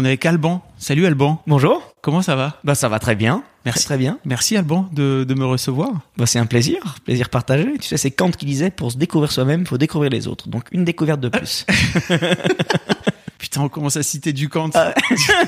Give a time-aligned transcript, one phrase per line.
[0.00, 0.62] On est avec Alban.
[0.78, 1.42] Salut Alban.
[1.48, 1.92] Bonjour.
[2.02, 3.42] Comment ça va Bah ça va très bien.
[3.64, 3.84] Merci.
[3.84, 4.20] Très bien.
[4.24, 5.90] Merci Alban de, de me recevoir.
[6.16, 7.66] Bah c'est un plaisir, plaisir partagé.
[7.80, 10.48] Tu sais, c'est Kant qui disait pour se découvrir soi-même, faut découvrir les autres.
[10.48, 11.66] Donc une découverte de plus.
[13.38, 14.70] Putain, on commence à citer du Kant.
[14.74, 14.94] Ah.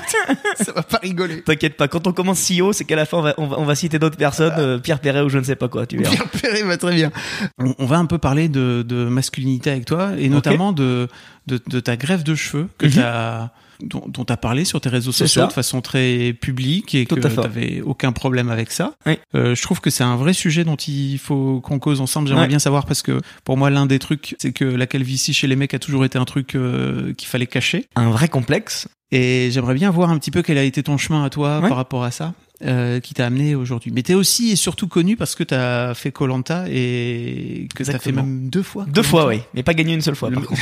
[0.61, 1.43] ça va pas rigoler.
[1.43, 3.57] T'inquiète pas, quand on commence si haut, c'est qu'à la fin on va, on va,
[3.59, 5.97] on va citer d'autres personnes, euh, Pierre Perret ou je ne sais pas quoi, tu
[5.97, 6.11] verras.
[6.11, 7.11] Pierre Perret va très bien.
[7.57, 11.07] On, on va un peu parler de, de masculinité avec toi et notamment de,
[11.47, 12.91] de, de ta greffe de cheveux que Mhm.
[12.93, 13.49] t'as dont
[13.81, 17.21] dont tu as parlé sur tes réseaux sociaux de façon très publique et Tout que
[17.21, 18.95] tu aucun problème avec ça.
[19.05, 19.17] Oui.
[19.35, 22.27] Euh, je trouve que c'est un vrai sujet dont il faut qu'on cause ensemble.
[22.27, 25.47] J'aimerais bien savoir parce que pour moi l'un des trucs c'est que la calvitie chez
[25.47, 27.87] les mecs a toujours été un truc euh, qu'il fallait cacher.
[27.95, 28.87] Un vrai complexe.
[29.11, 31.75] Et j'aimerais bien voir un petit peu quel a été ton chemin à toi par
[31.75, 33.91] rapport à ça, euh, qui t'a amené aujourd'hui.
[33.93, 38.11] Mais t'es aussi et surtout connu parce que t'as fait Colanta et que t'as fait
[38.11, 38.85] même deux fois.
[38.87, 39.39] Deux fois, oui.
[39.53, 40.61] Mais pas gagné une seule fois, Le- par contre.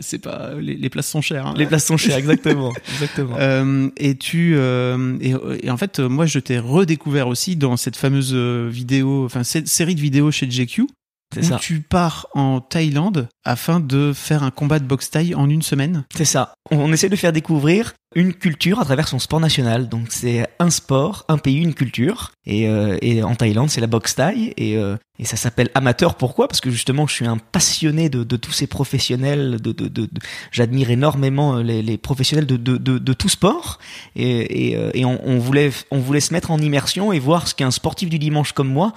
[0.00, 1.46] C'est pas les, les places sont chères.
[1.46, 1.54] hein.
[1.56, 2.72] Les places sont chères, exactement.
[2.94, 3.36] exactement.
[3.38, 5.34] Euh, et tu euh, et,
[5.66, 9.68] et en fait moi je t'ai redécouvert aussi dans cette fameuse euh, vidéo, enfin cette
[9.68, 10.99] série de vidéos chez JQ c'est
[11.38, 11.58] où ça.
[11.60, 16.04] tu pars en Thaïlande afin de faire un combat de boxe thaï en une semaine.
[16.14, 16.54] C'est ça.
[16.70, 19.88] On, essaie de faire découvrir une culture à travers son sport national.
[19.88, 22.32] Donc c'est un sport, un pays, une culture.
[22.46, 24.52] Et, euh, et en Thaïlande, c'est la boxe thaï.
[24.56, 26.16] Et, euh, et ça s'appelle amateur.
[26.16, 26.48] Pourquoi?
[26.48, 29.60] Parce que justement, je suis un passionné de, de tous ces professionnels.
[29.60, 30.08] De, de, de,
[30.50, 33.78] J'admire énormément euh, les, les professionnels de, de, de, de tout sport.
[34.16, 37.48] Et, et, euh, et on, on voulait, on voulait se mettre en immersion et voir
[37.48, 38.92] ce qu'un sportif du dimanche comme moi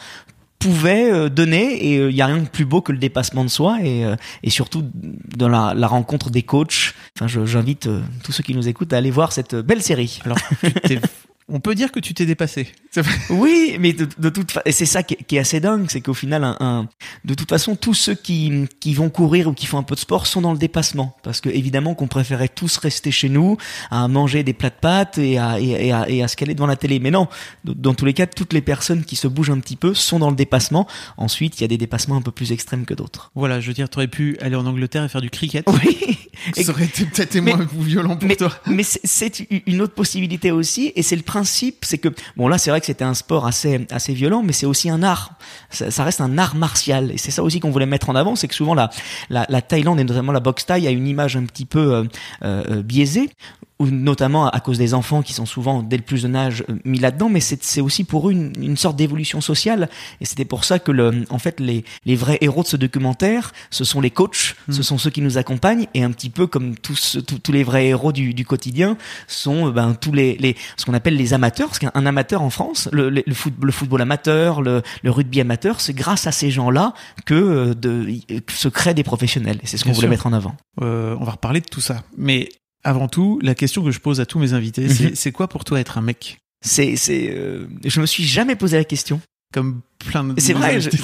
[0.63, 3.49] pouvait euh, donner et il y a rien de plus beau que le dépassement de
[3.49, 4.83] soi et, euh, et surtout
[5.35, 6.93] dans la, la rencontre des coachs.
[7.19, 10.21] Enfin, j'invite euh, tous ceux qui nous écoutent à aller voir cette belle série.
[10.23, 10.37] Alors
[11.55, 12.67] on peut dire que tu t'es dépassé.
[13.29, 15.85] Oui, mais de, de toute façon, et c'est ça qui est, qui est assez dingue,
[15.89, 16.89] c'est qu'au final, un, un-
[17.25, 19.99] de toute façon, tous ceux qui, qui vont courir ou qui font un peu de
[19.99, 23.57] sport sont dans le dépassement, parce que évidemment qu'on préférait tous rester chez nous,
[23.89, 26.53] à manger des plats de pâtes et à, et, et à, et à se caler
[26.53, 26.99] devant la télé.
[26.99, 27.27] Mais non,
[27.65, 30.29] dans tous les cas, toutes les personnes qui se bougent un petit peu sont dans
[30.29, 30.87] le dépassement.
[31.17, 33.31] Ensuite, il y a des dépassements un peu plus extrêmes que d'autres.
[33.35, 35.65] Voilà, je veux dire, t'aurais pu aller en Angleterre et faire du cricket.
[35.67, 36.17] Oui.
[36.63, 38.51] Ça aurait été peut-être moins violent pour mais, toi.
[38.67, 42.57] mais c'est- c'est une autre possibilité aussi, et c'est le principe, c'est que bon là
[42.57, 45.33] c'est vrai que c'était un sport assez assez violent, mais c'est aussi un art.
[45.69, 48.47] Ça, reste un art martial, et c'est ça aussi qu'on voulait mettre en avant, c'est
[48.47, 48.89] que souvent la,
[49.29, 52.03] la la Thaïlande et notamment la boxe thaï a une image un petit peu euh,
[52.43, 53.29] euh, biaisée,
[53.83, 56.75] ou notamment à cause des enfants qui sont souvent dès le plus jeune âge euh,
[56.85, 59.89] mis là-dedans, mais c'est aussi pour eux une, une sorte d'évolution sociale,
[60.21, 63.51] et c'était pour ça que le en fait les les vrais héros de ce documentaire,
[63.69, 66.75] ce sont les coachs, ce sont ceux qui nous accompagnent, et un petit peu comme
[66.75, 70.55] tous tous, tous les vrais héros du, du quotidien sont euh, ben tous les les
[70.77, 73.53] ce qu'on appelle les amateurs, parce qu'un un amateur en France, le, le, le foot-
[73.61, 76.93] le football amateur, le, le rugby amateur, c'est grâce à ces gens-là
[77.25, 80.33] que euh, de que se créent des professionnels, et c'est ce qu'on voulait mettre en
[80.33, 80.55] avant.
[80.81, 82.03] Euh, on va reparler de tout ça.
[82.17, 82.49] Mais
[82.83, 85.15] avant tout, la question que je pose à tous mes invités, c'est Mhm.
[85.15, 86.37] c'est quoi pour toi être un mec?
[86.65, 89.19] C'est c'est euh, je me suis jamais posé la question.
[89.53, 90.33] Comme plein de.
[90.39, 90.97] C'est vrai, je, je,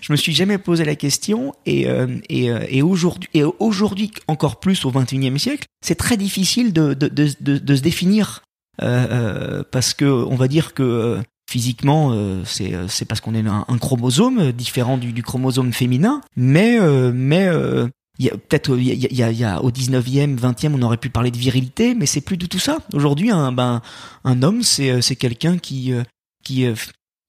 [0.00, 4.12] je me suis jamais posé la question et euh, et, euh, et aujourd'hui et aujourd'hui
[4.28, 8.42] encore plus au 21e siècle, c'est très difficile de de, de, de, de se définir
[8.82, 11.20] euh, euh, parce que on va dire que euh,
[11.50, 16.20] physiquement euh, c'est c'est parce qu'on est un, un chromosome différent du, du chromosome féminin,
[16.36, 17.88] mais euh, mais euh,
[18.18, 21.94] peut-être il y a, y a- au 19e, 20e, on aurait pu parler de virilité,
[21.94, 22.78] mais c'est plus du tout ça.
[22.94, 23.82] Aujourd'hui, un ben
[24.24, 26.02] un homme, c'est euh, c'est quelqu'un qui euh,
[26.44, 26.74] qui euh,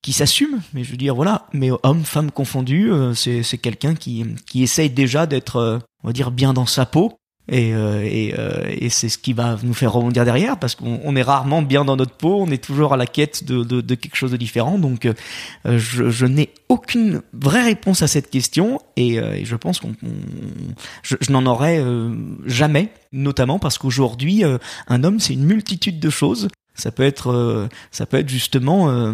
[0.01, 4.25] qui s'assume, mais je veux dire voilà, mais homme, femme confondu, c'est c'est quelqu'un qui
[4.49, 7.17] qui essaye déjà d'être, on va dire bien dans sa peau.
[7.49, 10.99] Et, euh, et, euh, et c'est ce qui va nous faire rebondir derrière parce qu'on
[11.03, 13.79] on est rarement bien dans notre peau, on est toujours à la quête de, de,
[13.79, 14.77] de quelque chose de différent.
[14.77, 15.13] Donc euh,
[15.79, 19.93] je, je n'ai aucune vraie réponse à cette question et, euh, et je pense qu'on
[20.03, 20.73] on-
[21.03, 22.13] je, je n'en aurai euh,
[22.45, 24.57] jamais, notamment parce qu'aujourd'hui euh,
[24.89, 26.49] un homme c'est une multitude de choses.
[26.77, 29.13] Ça peut être, euh, ça peut être justement euh,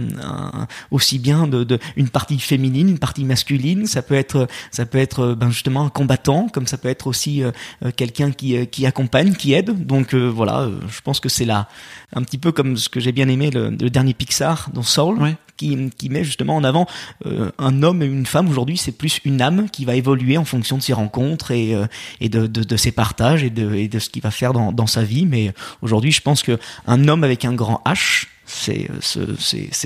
[0.91, 3.85] aussi bien de, de une partie féminine, une partie masculine.
[3.85, 7.41] Ça peut être, ça peut être ben justement un combattant, comme ça peut être aussi
[7.41, 7.51] euh,
[7.95, 9.85] quelqu'un qui qui accompagne, qui aide.
[9.85, 11.67] Donc voilà, je pense que c'est là
[12.13, 15.21] un petit peu comme ce que j'ai bien aimé le, le dernier Pixar dans Soul,
[15.21, 15.35] Ouais.
[15.57, 16.87] Qui, qui met justement en avant
[17.25, 18.49] euh, un homme et une femme.
[18.49, 21.85] Aujourd'hui, c'est plus une âme qui va évoluer en fonction de ses rencontres et, euh,
[22.21, 24.71] et de, de, de, ses partages et de, et de ce qu'il va faire dans,
[24.71, 25.25] dans sa vie.
[25.25, 26.57] Mais aujourd'hui, je pense que
[26.87, 28.89] un homme avec un grand H, c'est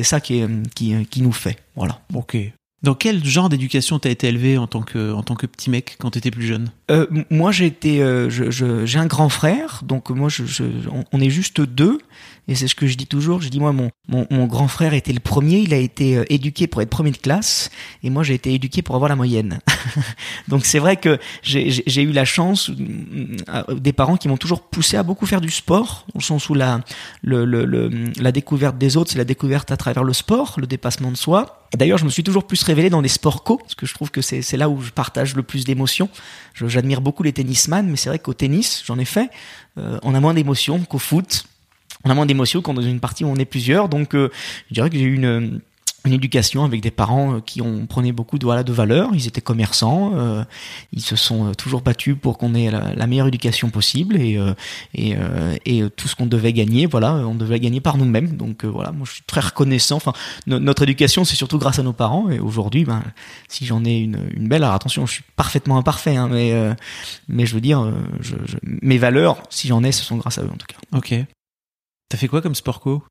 [0.04, 1.58] ça qui, est, qui qui nous fait.
[1.76, 2.00] Voilà.
[2.14, 2.38] Ok.
[2.84, 5.96] Dans quel genre d'éducation t'as été élevé en tant que en tant que petit mec
[6.00, 6.70] quand t'étais plus jeune?
[6.92, 8.30] Euh, Moi, j'ai été, euh,
[8.96, 10.64] un grand frère, donc moi, je, je,
[11.12, 11.98] on est juste deux.
[12.48, 13.42] Et c'est ce que je dis toujours.
[13.42, 15.58] Je dis moi, mon, mon, mon, grand frère était le premier.
[15.60, 17.70] Il a été euh, éduqué pour être premier de classe,
[18.04, 19.60] et moi j'ai été éduqué pour avoir la moyenne.
[20.48, 24.96] Donc c'est vrai que j'ai eu la chance euh, des parents qui m'ont toujours poussé
[24.96, 26.82] à beaucoup faire du sport, le sens où la
[27.22, 27.90] le, le, le
[28.20, 31.66] la découverte des autres, c'est la découverte à travers le sport, le dépassement de soi.
[31.76, 34.10] D'ailleurs, je me suis toujours plus révélé dans les sports co, parce que je trouve
[34.10, 36.10] que c'est là où je partage le plus d'émotions.
[36.54, 39.30] J'admire beaucoup les tennisman, mais c'est vrai qu'au tennis, j'en ai fait,
[39.78, 41.46] euh, on a moins d'émotions qu'au foot
[42.04, 43.90] on a moins d'émotions quand dans une partie où on est plusieurs.
[43.90, 44.30] Donc, euh,
[44.70, 45.62] je dirais que j'ai eu une,
[46.06, 49.10] une éducation avec des parents euh, qui ont prené beaucoup de voilà de valeurs.
[49.14, 50.44] Ils étaient commerçants, euh,
[50.94, 54.40] ils se sont toujours battus pour qu'on ait la, meilleure éducation possible et
[54.94, 55.16] et,
[55.66, 58.36] et tout ce qu'on devait gagner, voilà, on devait gagner par nous-mêmes.
[58.36, 59.96] Donc voilà, moi je suis très reconnaissant.
[59.96, 60.14] Enfin,
[60.46, 63.04] notre éducation c'est surtout grâce à nos parents et aujourd'hui, ben
[63.48, 66.54] si j'en ai une, une belle, alors attention, je suis parfaitement imparfait, hein, mais
[67.28, 70.50] mais je veux dire, je, mes valeurs, si j'en ai, ce sont grâce à eux
[70.52, 70.98] en tout cas.
[70.98, 71.26] Ok.
[72.10, 73.04] T'as fait quoi comme sport co?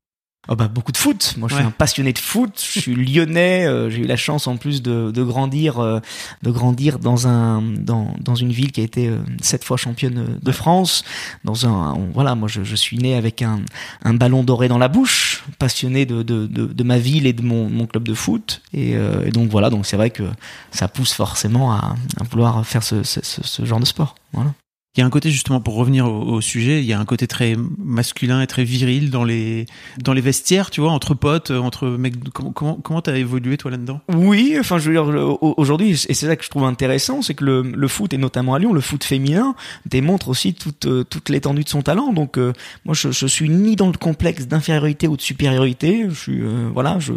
[0.49, 1.35] Oh bah beaucoup de foot.
[1.37, 2.63] Moi, je suis un passionné de foot.
[2.73, 3.65] Je suis lyonnais.
[3.65, 5.99] Euh, j'ai eu la chance en plus de, de grandir, euh,
[6.41, 10.39] de grandir dans un dans, dans une ville qui a été euh, sept fois championne
[10.41, 11.03] de France.
[11.43, 13.59] Dans un voilà, moi je, je, suis né avec un,
[14.05, 17.41] un ballon doré dans la bouche, passionné de, de, de, de ma ville et de
[17.41, 18.61] mon, mon club de foot.
[18.73, 20.23] Et, et donc voilà, donc c'est vrai que
[20.71, 24.15] ça pousse forcément à, à vouloir faire ce, ce, ce genre de sport.
[24.31, 24.53] Voilà.
[24.97, 27.27] Il y a un côté justement pour revenir au, sujet, il y a un côté
[27.27, 29.67] très masculin et très viril dans les
[29.99, 32.15] dans les vestiaires, tu vois, entre potes, entre mecs.
[32.33, 34.01] Comment comment t'as évolué toi là-dedans?
[34.11, 37.45] Oui, enfin je veux dire aujourd'hui et c'est ça que je trouve intéressant, c'est que
[37.45, 39.53] le, le foot et notamment à Lyon, le foot féminin
[39.85, 42.11] démontre aussi toute toute l'étendue de son talent.
[42.11, 42.53] Donc euh,
[42.83, 46.07] moi je, je suis ni dans le complexe d'infériorité ou de supériorité.
[46.09, 47.13] Je suis euh, voilà, je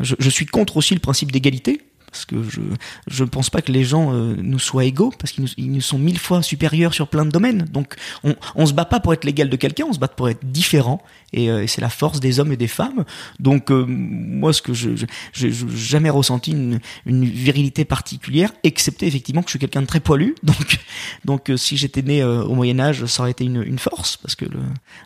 [0.00, 2.60] je suis contre aussi le principe d'égalité parce que je
[3.06, 5.80] je pense pas que les gens euh, nous soient égaux parce qu'ils nous, ils nous
[5.80, 7.66] sont mille fois supérieurs sur plein de domaines.
[7.70, 10.28] Donc on on se bat pas pour être l'égal de quelqu'un, on se bat pour
[10.28, 11.02] être différent
[11.32, 13.04] et, euh, et c'est la force des hommes et des femmes.
[13.38, 14.90] Donc euh, moi ce que je
[15.32, 20.00] j'ai jamais ressenti une, une virilité particulière excepté effectivement que je suis quelqu'un de très
[20.00, 20.34] poilu.
[20.42, 20.78] Donc
[21.24, 24.46] donc si j'étais né au Moyen Âge, ça aurait été une, une force parce que
[24.46, 24.58] le,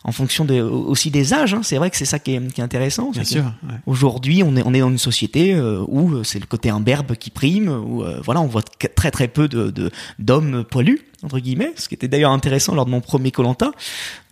[0.05, 2.65] en fonction aussi des âges, hein, c'est vrai que c'est ça qui est, qui est
[2.65, 3.11] intéressant.
[3.11, 3.45] Bien sûr.
[3.45, 3.75] Ouais.
[3.87, 5.55] Aujourd'hui, on est on est dans une société
[5.89, 9.49] où c'est le côté imberbe qui prime, où euh, voilà, on voit très très peu
[9.49, 13.73] de d'hommes poilus entre guillemets, ce qui était d'ailleurs intéressant lors de mon premier Colanta.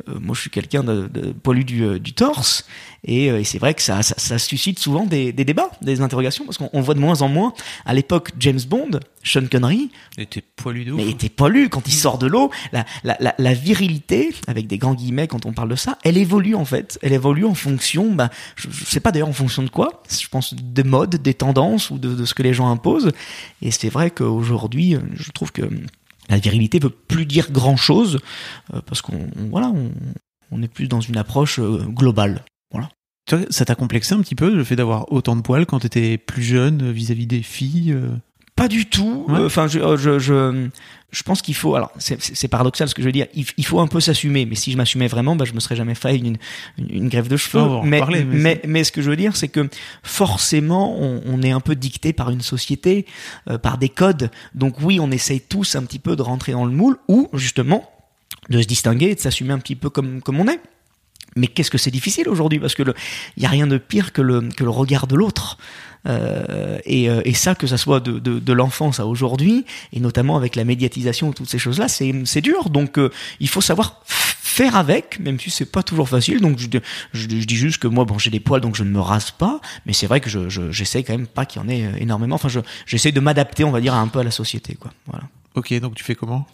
[0.08, 2.66] Euh, moi, je suis quelqu'un de, de, poilu du, euh, du torse,
[3.04, 6.00] et, euh, et c'est vrai que ça, ça, ça, suscite souvent des, des, débats, des
[6.00, 7.52] interrogations, parce qu'on voit de moins en moins.
[7.84, 10.98] À l'époque, James Bond, Sean Connery, était poilu de ouf.
[10.98, 12.50] Mais était poilu quand il sort de l'eau.
[12.72, 16.18] La, la, la, la, virilité, avec des grands guillemets quand on parle de ça, elle
[16.18, 16.98] évolue en fait.
[17.02, 20.02] Elle évolue en fonction, bah, je, je sais pas d'ailleurs en fonction de quoi.
[20.10, 23.12] Je pense de mode, des tendances ou de, de ce que les gens imposent.
[23.62, 25.62] Et c'est vrai qu'aujourd'hui, je trouve que
[26.32, 28.18] la virilité veut plus dire grand chose
[28.74, 29.72] euh, parce qu'on voilà
[30.50, 32.44] on, est plus dans une approche euh, globale.
[32.70, 32.88] Voilà.
[33.50, 36.42] Ça t'a complexé un petit peu le fait d'avoir autant de poils quand t'étais plus
[36.42, 38.08] jeune vis-à-vis -vis des filles euh?
[38.56, 39.24] Pas du tout.
[39.28, 39.44] Ouais.
[39.44, 40.68] Enfin, je, je, je,
[41.10, 41.74] je pense qu'il faut.
[41.74, 43.26] Alors, c'est paradoxal ce que je veux dire.
[43.34, 44.46] Il, il faut un peu s'assumer.
[44.46, 46.36] Mais si je m'assumais vraiment, bah, je me serais jamais fait une,
[46.78, 47.62] une, une grève de cheveux.
[47.62, 49.68] Oh, mais, parler, mais, mais, mais, ce que je veux dire, c'est que
[50.02, 53.06] forcément, on, on, est un peu dicté par une société,
[53.48, 54.30] euh, par des codes.
[54.54, 57.88] Donc oui, on essaye tous un petit peu de rentrer dans le moule, ou justement
[58.50, 60.60] de se distinguer et de s'assumer un petit peu comme comme on est.
[61.36, 62.58] Mais qu'est-ce que c'est difficile aujourd'hui?
[62.58, 62.82] Parce que
[63.36, 65.58] il y a rien de pire que le que le regard de l'autre.
[66.06, 70.00] Euh, et, euh, et, ça, que ça soit de, de, de l'enfance à aujourd'hui, et
[70.00, 72.70] notamment avec la médiatisation, toutes ces choses-là, c'est c'est dur.
[72.70, 76.40] Donc, euh, il faut savoir faire avec, même si c'est pas toujours facile.
[76.40, 76.66] Donc, je,
[77.12, 79.30] je, je dis juste que moi, bon, j'ai des poils, donc je ne me rase
[79.30, 81.92] pas, mais c'est vrai que je j'essaie je, quand même pas qu'il y en ait
[82.00, 82.34] énormément.
[82.34, 82.48] Enfin,
[82.86, 84.92] j'essaie de m'adapter, on va dire, un peu à la société, quoi.
[85.06, 85.24] Voilà.
[85.54, 86.46] Ok, donc tu fais comment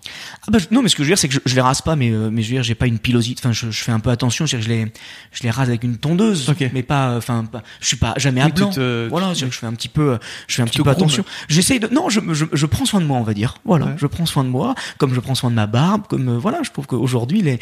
[0.43, 1.83] ah bah, Non, mais ce que je veux dire, c'est que je, je les rase
[1.83, 3.39] pas, mais, euh, mais je veux dire, j'ai pas une pilosite.
[3.39, 4.45] Enfin, je, je, fais un peu attention.
[4.45, 4.93] Je, je les,
[5.31, 6.71] je les rase avec une tondeuse, okay.
[6.75, 8.71] mais pas, enfin, pas, je suis pas jamais à oui, blanc.
[8.71, 11.25] Te, voilà, je, fais un petit peu, je fais un petit peu attention.
[11.49, 13.55] J'essaie de, non, je, je, je prends soin de moi, on va dire.
[13.65, 13.95] Voilà, ouais.
[13.97, 16.63] je prends soin de moi, comme je prends soin de ma barbe, comme euh, voilà,
[16.65, 17.61] je trouve qu'aujourd'hui les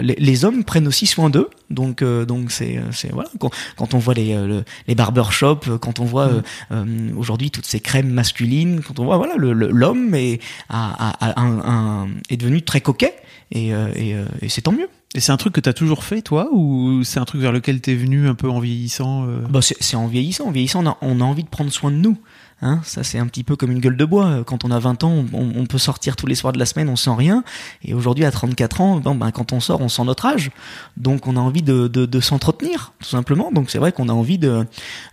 [0.00, 3.98] les, hommes prennent aussi soin d'eux, donc euh, donc c'est c'est voilà quand, quand, on
[3.98, 6.30] voit les euh, les barbershops, quand on voit
[6.70, 6.84] euh,
[7.16, 11.58] aujourd'hui toutes ces crèmes masculines, quand on voit voilà l'homme est a, a, a un,
[11.58, 13.14] un, est devenu très coquet
[13.52, 14.88] et, euh, et, euh, et c'est tant mieux.
[15.14, 17.82] Et c'est un truc que t'as toujours fait, toi, ou c'est un truc vers lequel
[17.82, 19.40] t'es venu un peu en vieillissant euh?
[19.50, 20.46] Bah, c'est c'est en vieillissant.
[20.46, 22.16] En vieillissant, on a, on a envie de prendre soin de nous.
[22.62, 24.44] Hein, ça c'est un petit peu comme une gueule de bois.
[24.46, 26.96] Quand on a 20 ans, on, peut sortir tous les soirs de la semaine, on
[26.96, 27.44] sent rien.
[27.84, 30.50] Et aujourd'hui, à 34 ans, bon, ben, quand on sort, on sent notre âge.
[30.96, 33.50] Donc on a envie de, de, de s'entretenir, tout simplement.
[33.52, 34.64] Donc c'est vrai qu'on a envie de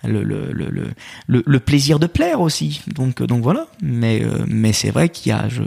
[0.03, 0.93] le, le, le,
[1.27, 2.81] le, plaisir de plaire aussi.
[2.87, 3.67] Donc, euh, donc voilà.
[3.81, 5.63] Mais, euh, mais c'est vrai qu'il y a, je,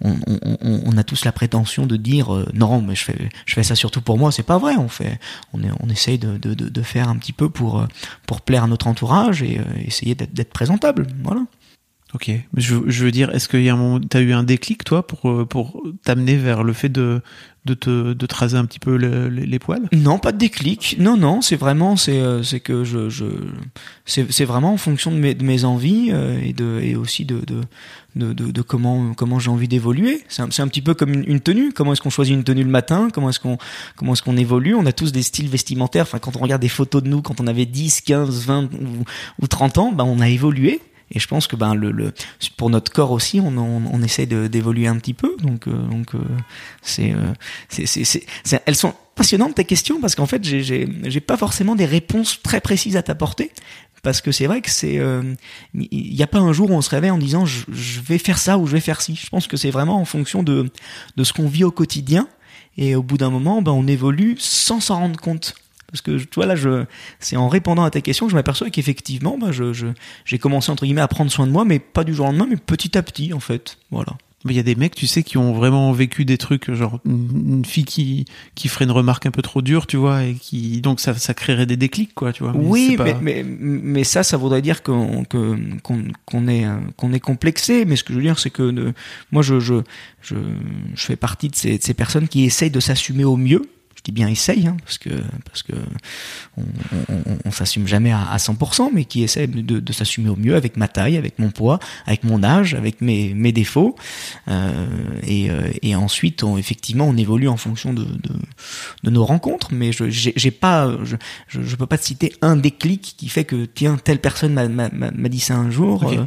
[0.00, 3.54] on, on, on- a tous la prétention de dire euh, non, mais je fais, je
[3.54, 4.32] fais ça surtout pour moi.
[4.32, 4.74] C'est pas vrai.
[4.76, 5.18] On fait,
[5.52, 7.86] on, essaye de, de, de, faire un petit peu pour, euh,
[8.26, 11.06] pour plaire à notre entourage et euh, essayer d'être présentable.
[11.22, 11.42] Voilà.
[12.12, 14.42] Ok, mais je, je veux dire, est-ce qu'il y a un moment, t'as eu un
[14.42, 17.20] déclic toi pour euh, pour t'amener vers le fait de
[17.66, 19.88] de te de te raser un petit peu le- les, les poils?
[19.92, 20.96] Non, pas de déclic.
[20.98, 23.26] Non, non, c'est vraiment, c'est, euh, c'est que je, je,
[24.06, 27.24] c'est, c'est vraiment en fonction de mes, de mes envies euh, et de, et aussi
[27.24, 27.60] de, de,
[28.16, 30.24] de, de, de comment, comment j'ai envie d'évoluer.
[30.28, 31.70] C'est un, c'est un petit peu comme une, une tenue.
[31.72, 33.06] Comment est-ce qu'on choisit une tenue le matin?
[33.14, 33.56] Comment est-ce qu'on,
[33.94, 34.74] comment est-ce qu'on évolue?
[34.74, 36.02] On a tous des styles vestimentaires.
[36.02, 39.04] Enfin, quand on regarde des photos de nous, quand on avait 10, 15, 20 ou,
[39.42, 40.80] ou 30 ans, ben, on a évolué.
[41.12, 42.12] Et je pense que ben le, le
[42.56, 45.36] pour notre corps aussi, on, on, on essaie d'évoluer un petit peu.
[45.42, 46.18] Donc euh, donc euh,
[46.82, 47.32] c'est euh,
[48.66, 52.60] elles sont passionnantes tes questions parce qu'en fait j'ai j'ai pas forcément des réponses très
[52.60, 53.50] précises à t'apporter
[54.02, 55.34] parce que c'est vrai que c'est euh,
[55.74, 58.18] il y a pas un jour où on se réveille en disant je, je vais
[58.18, 59.16] faire ça ou je vais faire ci.
[59.16, 60.70] Je pense que c'est vraiment en fonction de
[61.16, 62.28] de ce qu'on vit au quotidien
[62.78, 65.54] et au bout d'un moment ben on évolue sans s'en rendre compte.
[65.90, 66.84] Parce que tu vois là, je,
[67.18, 69.88] c'est en répondant à ta question que je m'aperçois qu'effectivement, ben, je, je,
[70.24, 72.46] j'ai commencé entre guillemets à prendre soin de moi, mais pas du jour au lendemain,
[72.48, 73.78] mais petit à petit en fait.
[73.90, 74.12] Voilà.
[74.46, 76.98] Mais il y a des mecs, tu sais, qui ont vraiment vécu des trucs, genre
[77.04, 80.80] une, fille qui qui ferait une remarque un peu trop dure, tu vois, et qui
[80.80, 82.54] donc ça ça créerait des déclics, quoi, tu vois.
[82.54, 86.64] Mais oui, pas- mais, mais, mais ça, ça voudrait dire qu'on que, qu'on, qu'on est,
[86.96, 87.84] qu'on est complexé.
[87.84, 88.94] Mais ce que je veux dire, c'est que euh,
[89.30, 89.74] moi, je, je,
[90.22, 90.36] je,
[90.94, 93.60] je fais partie de ces, de ces personnes qui essayent de s'assumer au mieux.
[94.00, 95.10] Je dis bien essaye, hein, parce que
[95.44, 95.74] parce que
[96.56, 100.30] on, on, on- on s'assume jamais à, à 100%, mais qui essaie de, de s'assumer
[100.30, 103.96] au mieux avec ma taille, avec mon poids, avec mon âge, avec mes, mes défauts.
[104.48, 104.86] Euh,
[105.26, 108.30] et, euh, et ensuite, on, effectivement, on évolue en fonction de, de,
[109.04, 109.68] de nos rencontres.
[109.74, 111.16] Mais je j'ai pas, je,
[111.48, 115.28] je, je peux pas te citer un déclic qui fait que tiens telle personne m'a
[115.28, 116.04] dit ça un jour.
[116.20, 116.24] Euh,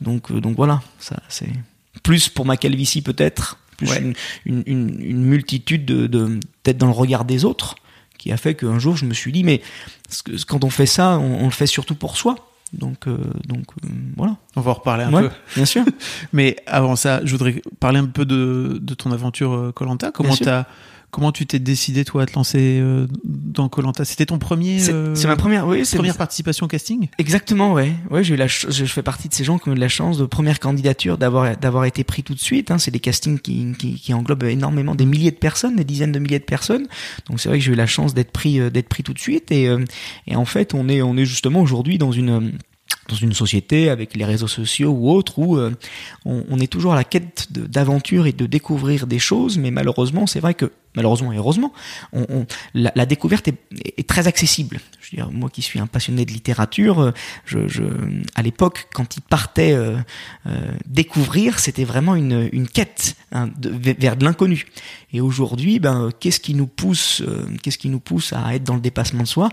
[0.00, 1.46] donc euh, donc voilà, ça c'est
[2.02, 4.00] plus pour ma calvitie peut-être, plus Ouais.
[4.00, 4.14] une,
[4.46, 7.74] une, une, une multitude de, de peut-être dans le regard des autres
[8.18, 9.60] qui a fait qu'un jour je me suis dit mais
[10.46, 12.36] quand on fait ça, on, on le fait surtout pour soi.
[12.72, 14.36] Donc euh, donc euh, voilà.
[14.56, 15.30] On va en reparler un Ouais, peu.
[15.56, 15.84] bien sûr.
[16.32, 20.10] Mais avant ça, je voudrais parler un peu de, de ton aventure Colanta.
[20.10, 20.46] Comment sûr.
[21.12, 24.04] Comment tu t'es décidé toi à te lancer euh, dans Colanta?
[24.04, 27.08] C'était ton premier, C'est euh, c'est ma première, oui, c'est première participation au casting?
[27.18, 27.92] Exactement, ouais.
[28.10, 30.18] Ouais, j'ai eu la, je fais partie de ces gens qui ont eu la chance
[30.18, 32.70] de première candidature d'avoir d'avoir été pris tout de suite.
[32.70, 32.78] Hein.
[32.78, 36.18] C'est des castings qui, qui, qui englobent énormément des milliers de personnes, des dizaines de
[36.18, 36.88] milliers de personnes.
[37.28, 39.20] Donc c'est vrai que j'ai eu la chance d'être pris euh, d'être pris tout de
[39.20, 39.52] suite.
[39.52, 39.84] Et, euh,
[40.26, 42.50] et en fait, on est on est justement aujourd'hui dans une euh,
[43.08, 45.72] dans une société avec les réseaux sociaux ou autres où euh,
[46.24, 50.26] on, on est toujours à la quête d'aventure et de découvrir des choses, mais malheureusement,
[50.26, 51.72] c'est vrai que malheureusement et heureusement,
[52.12, 53.56] on, on- la, la découverte est,
[53.98, 54.78] est très accessible.
[55.00, 57.10] Je veux dire, moi qui suis un passionné de littérature, euh,
[57.44, 57.82] je, je,
[58.34, 59.96] à l'époque, quand il partait euh,
[60.46, 64.66] euh, découvrir, c'était vraiment une, une quête hein, de- vers de l'inconnu.
[65.12, 68.74] Et aujourd'hui, ben, qu'est-ce qui nous pousse, euh, qu'est-ce qui nous pousse à être dans
[68.74, 69.48] le dépassement de soi?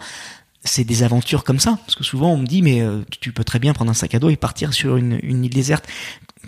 [0.64, 1.78] C'est des aventures comme ça.
[1.86, 4.14] Parce que souvent, on me dit, mais euh, tu peux très bien prendre un sac
[4.16, 5.86] à dos et partir sur une, île déserte.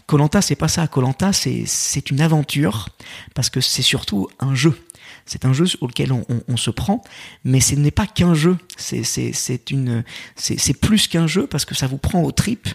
[0.06, 0.88] Colanta, c'est pas ça.
[0.88, 2.90] Colanta, c'est une aventure
[3.34, 4.78] parce que c'est surtout un jeu.
[5.26, 7.04] C'est un jeu auquel on, on- se prend,
[7.44, 8.58] mais ce n'est pas qu'un jeu.
[8.76, 12.68] C'est plus qu'un jeu parce que ça vous prend aux tripes.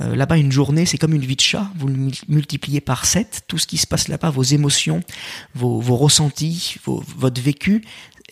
[0.00, 1.70] Euh, là-bas, une journée, c'est comme une vie de chat.
[1.76, 3.42] Vous le mul- multipliez par 7.
[3.48, 5.00] Tout ce qui se passe là-bas, vos émotions,
[5.54, 7.82] vos, vos ressentis, vos- votre vécu,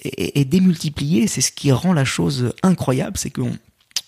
[0.05, 1.27] est, est démultiplié.
[1.27, 3.17] C'est ce qui rend la chose incroyable.
[3.17, 3.43] C'est que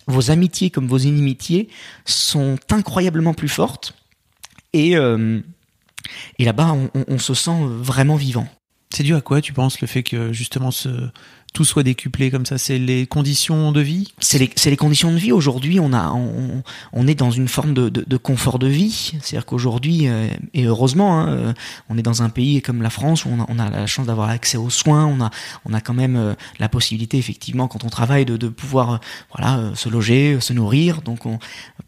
[0.07, 1.69] vos amitiés comme vos inimitiés
[2.05, 3.95] sont incroyablement plus fortes.
[4.73, 5.41] Et, euh,
[6.39, 8.47] et là-bas, on- on se sent vraiment vivant.
[8.93, 10.89] C'est dû à quoi, tu penses, le fait que justement ce,
[11.55, 14.13] tout soit décuplé comme ça C'est les conditions de vie?
[14.19, 15.33] C'est les, les conditions de vie.
[15.33, 19.15] Aujourd'hui, on, a, on, on est dans une forme de, de, de confort de vie.
[19.23, 21.53] C'est-à-dire qu'aujourd'hui, euh, et heureusement, hein, euh,
[21.89, 24.07] on est dans un pays comme la France où on a, on a la chance
[24.07, 25.07] d'avoir accès aux soins.
[25.07, 25.31] On a,
[25.65, 29.01] on a quand même euh, la possibilité, effectivement, quand on travaille, de, de pouvoir
[29.35, 31.03] voilà, se loger, se nourrir.
[31.03, 31.39] Donc, on,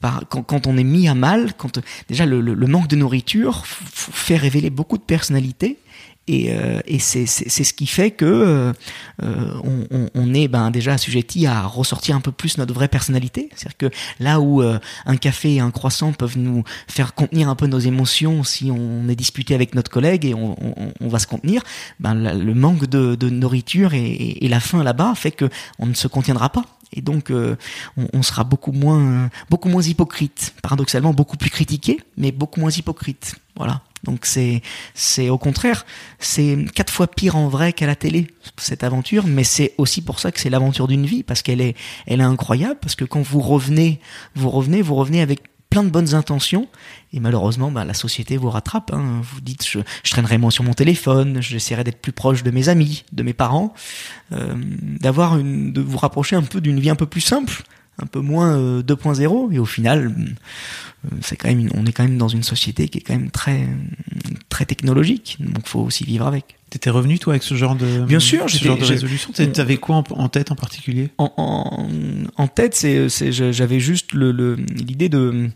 [0.00, 2.94] par, quand, quand on est mis à mal, quand déjà le, le, le manque de
[2.94, 5.78] nourriture fait révéler beaucoup de personnalités.
[6.28, 8.73] Et, euh, et c'est, ce qui fait que euh,
[9.23, 13.49] euh, on, on, est ben, déjà assujetti à ressortir un peu plus notre vraie personnalité.
[13.54, 17.54] C'est-à-dire que là où euh, un café et un croissant peuvent nous faire contenir un
[17.54, 21.21] peu nos émotions si on est disputé avec notre collègue et on, on, on va
[21.21, 21.62] se contenir,
[22.00, 24.04] ben, la- le manque de, de nourriture et,
[24.40, 26.64] et, la faim là-bas fait que on ne se contiendra pas.
[26.92, 27.56] Et donc, euh,
[27.97, 30.54] on, on sera beaucoup moins, beaucoup moins hypocrite.
[30.62, 33.37] Paradoxalement, beaucoup plus critiqué, mais beaucoup moins hypocrite.
[33.56, 33.80] Voilà.
[34.07, 34.63] Donc c'est,
[34.95, 35.85] c'est au contraire,
[36.19, 40.21] c'est quatre fois pire en vrai qu'à la télé cette aventure, mais c'est aussi pour
[40.21, 43.21] ça que c'est l'aventure d'une vie parce qu'elle est, elle est incroyable parce que quand
[43.21, 44.01] vous revenez,
[44.35, 46.69] vous revenez, vous revenez avec plein de bonnes intentions
[47.13, 49.21] et malheureusement bah, la société vous rattrape hein.
[49.23, 53.05] vous dites je, traînerai moins sur mon téléphone j'essaierai d'être plus proche de mes amis
[53.13, 53.75] de mes parents
[54.33, 54.55] euh,
[55.01, 57.65] d'avoir une de vous rapprocher un peu d'une vie un peu plus simple
[58.03, 61.93] un peu moins euh, 2.0 et au final euh, c'est quand même une- on est
[61.93, 63.67] quand même dans une société qui est quand même très
[64.49, 68.19] très technologique donc faut aussi vivre avec T'étais revenu toi avec ce genre de Bien
[68.19, 69.31] sûr, ce genre de résolution.
[69.33, 71.11] T'avais- quoi en, en tête en particulier?
[71.17, 71.88] En, en,
[72.37, 75.49] en tête, c'est, j'avais juste le, le, l'idée de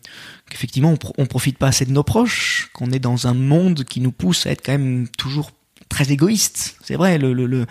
[0.49, 3.83] qu'effectivement on, pro- on profite pas assez de nos proches, qu'on est dans un monde
[3.83, 5.51] qui nous pousse à être quand même toujours
[5.91, 6.77] très égoïste.
[6.83, 7.67] C'est vrai, le, le, le,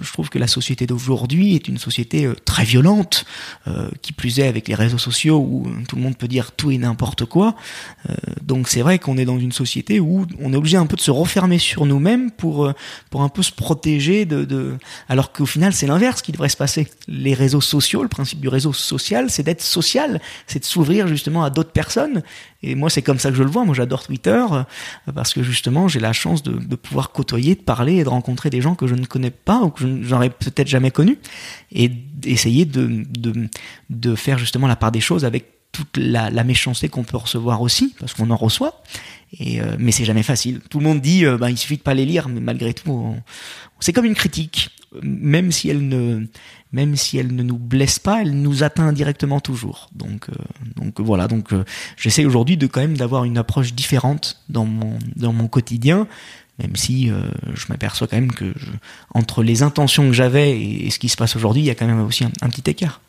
[0.00, 3.26] je trouve que la société d'aujourd'hui est une société euh, très violente,
[3.66, 6.70] euh, qui plus est avec les réseaux sociaux où tout le monde peut dire tout
[6.70, 7.54] et n'importe quoi.
[8.08, 10.96] Euh, donc c'est vrai qu'on est dans une société où on est obligé un peu
[10.96, 12.72] de se refermer sur nous-mêmes pour
[13.10, 14.78] pour un peu se protéger de, de...
[15.08, 16.88] alors qu'au final c'est l'inverse qui devrait se passer.
[17.08, 21.42] Les réseaux sociaux, le principe du réseau social, c'est d'être social, c'est de s'ouvrir justement
[21.42, 22.22] à d'autres personnes.
[22.62, 23.64] Et moi c'est comme ça que je le vois.
[23.64, 24.44] Moi j'adore Twitter
[25.14, 28.50] parce que justement j'ai la chance de, de pouvoir côtoyer, de parler et de rencontrer
[28.50, 31.18] des gens que je ne connais pas ou que j'aurais peut-être jamais connus
[31.70, 33.48] et d'essayer de, de
[33.90, 37.94] de faire justement la part des choses avec toute la, méchanceté qu'on peut recevoir aussi,
[37.98, 38.82] parce qu'on en reçoit.
[39.38, 40.60] Et euh, mais c'est jamais facile.
[40.68, 43.16] Tout le monde dit, euh, bah, il suffit de pas les lire, mais malgré tout,
[43.80, 44.68] c'est comme une critique,
[45.02, 46.26] même si elle ne,
[46.72, 49.90] même si elle ne nous blesse pas, elle nous atteint indirectement toujours.
[49.94, 50.34] Donc, euh,
[50.76, 51.28] donc voilà.
[51.28, 51.64] Donc, euh,
[51.96, 56.06] j'essaie aujourd'hui de quand même d'avoir une approche différente dans mon dans mon quotidien,
[56.62, 57.20] même si euh,
[57.54, 58.66] je m'aperçois quand même que je-
[59.14, 61.86] entre les intentions que j'avais et, ce qui se passe aujourd'hui, il y a quand
[61.86, 63.00] même aussi un petit écart.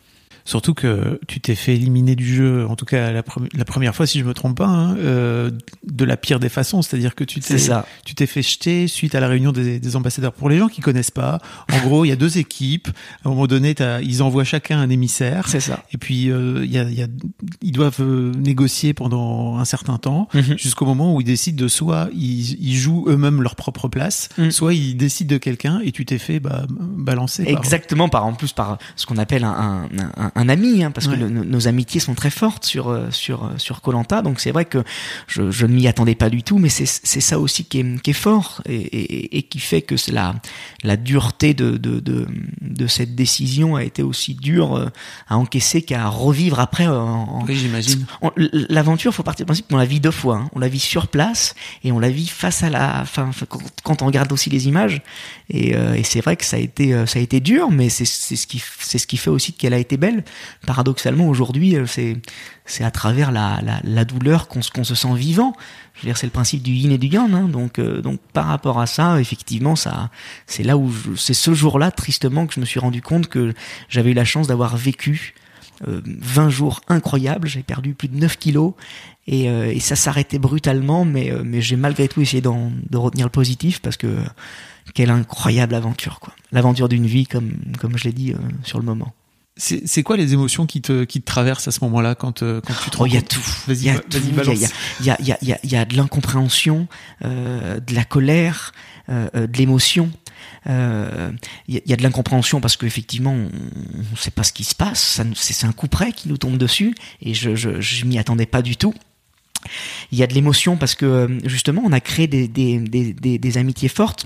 [0.45, 3.95] Surtout que tu t'es fait éliminer du jeu, en tout cas la, pre- la première
[3.95, 5.51] fois, si je me trompe pas, hein, euh,
[5.89, 6.81] de la pire des façons.
[6.81, 7.55] C'est-à-dire que tu t'es,
[8.05, 10.33] tu t'es fait jeter suite à la réunion des, des ambassadeurs.
[10.33, 11.39] Pour les gens qui connaissent pas,
[11.71, 12.89] en gros, il y a deux équipes.
[13.23, 15.47] À un moment donné, ils envoient chacun un émissaire.
[15.47, 15.83] C'est ça.
[15.93, 17.07] Et puis, euh, il y a, y a,
[17.61, 20.57] ils doivent euh, négocier pendant un certain temps, Mhm.
[20.57, 24.49] jusqu'au moment où ils décident de soit ils, ils jouent eux-mêmes leur propre place, Mm.
[24.51, 27.43] soit ils décident de quelqu'un et tu t'es fait bah, balancer.
[27.47, 31.07] Exactement, par en plus par ce qu'on appelle un, un, un, un ami, hein, parce
[31.07, 31.15] Ouais.
[31.15, 34.51] que le- nos- amitiés sont très fortes sur euh, sur euh, sur Colanta, donc c'est
[34.51, 34.83] vrai que
[35.27, 38.01] je, je ne m'y attendais pas du tout, mais c'est c'est ça aussi qui est,
[38.01, 40.35] qui est fort et, et, et qui fait que la
[40.83, 42.27] la dureté de, de de
[42.61, 44.89] de cette décision a été aussi dure euh,
[45.27, 46.87] à encaisser qu'à revivre après.
[46.87, 48.05] En, en- Oui, j'imagine.
[48.37, 50.37] L'aventure, faut partir du principe qu'on la vit deux fois.
[50.37, 50.49] hein.
[50.53, 52.99] On la vit sur place et on la vit face à la.
[53.01, 55.01] Enfin, quand, quand on regarde aussi les images.
[55.49, 58.05] Et, euh, et c'est vrai que ça a été, ça a été dur, mais c'est
[58.05, 60.22] c'est ce qui, c'est ce qui fait aussi qu'elle a été belle.
[60.65, 62.17] Paradoxalement, aujourd'hui, euh, c'est
[62.65, 65.53] c'est à travers la, la, douleur qu'on se, qu'on se sent vivant.
[65.95, 67.33] Je veux dire, c'est le principe du yin et du yang.
[67.33, 67.49] Hein.
[67.49, 70.09] Donc, euh, donc par rapport à ça, effectivement, ça,
[70.47, 73.53] c'est là où c'est ce jour-là, tristement, que je me suis rendu compte que
[73.89, 75.33] j'avais eu la chance d'avoir vécu
[75.87, 78.73] euh, 20 jours incroyables, j'ai perdu plus de 9 kilos
[79.27, 83.25] et, euh, et ça s'arrêtait brutalement, mais, mais j'ai malgré tout essayé d'en- de retenir
[83.25, 84.19] le positif parce que
[84.93, 86.33] quelle incroyable aventure quoi.
[86.51, 88.33] L'aventure d'une vie comme, comme je l'ai dit
[88.63, 89.13] sur le moment.
[89.55, 92.73] C'est quoi les émotions qui te, qui te traversent à ce moment-là quand, euh, quand
[92.83, 93.39] tu te Oh, il y a tout.
[93.67, 94.59] Vas-y, Il y a y a- balance.
[94.99, 96.87] il y a, il y, a, il y, a, il y a de l'incompréhension,
[97.23, 98.71] euh, de la colère,
[99.09, 100.11] euh, euh, de l'émotion.
[100.67, 101.31] Euh,
[101.67, 103.49] Il y, a- il y a de l'incompréhension parce qu'effectivement, on
[104.11, 105.21] ne sait pas ce qui se passe.
[105.35, 108.63] C'est un coup près qui nous tombe dessus et je, je, je m'y attendais pas
[108.63, 108.93] du tout.
[110.11, 113.37] Il y a de l'émotion parce que euh, justement, on a créé des, des, des,
[113.37, 114.25] des amitiés fortes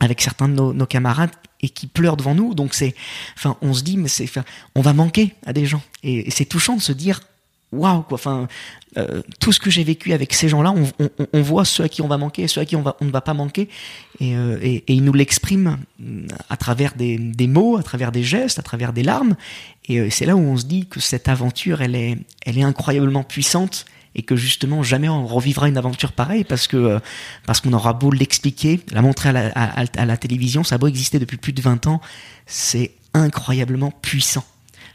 [0.00, 1.30] avec certains de nos, camarades
[1.62, 2.54] et qui pleurent devant nous.
[2.54, 2.94] Donc c'est,
[3.36, 4.44] enfin, on se dit, mais c'est, enfin,
[4.74, 5.82] on va manquer à des gens.
[6.02, 7.20] Et, c'est touchant de se dire,
[7.72, 8.16] waouh, quoi.
[8.16, 8.48] Enfin,
[8.98, 10.74] euh, tout ce que j'ai vécu avec ces gens-là,
[11.32, 13.20] on, voit ceux à qui on va manquer et ceux à qui on, ne va
[13.20, 13.68] pas manquer.
[14.20, 18.62] Et, euh, ils nous l'expriment euh, à travers des, mots, à travers des gestes, à
[18.62, 19.36] travers des larmes.
[19.88, 23.22] Et c'est là où on se dit que cette aventure, elle est, elle est incroyablement
[23.22, 26.98] puissante et que justement jamais on revivra une aventure pareille parce que euh,
[27.46, 31.36] parce qu'on aura beau l'expliquer, la montrer à la, télévision, ça a beau exister depuis
[31.36, 32.00] plus de 20 ans,
[32.46, 34.44] c'est incroyablement puissant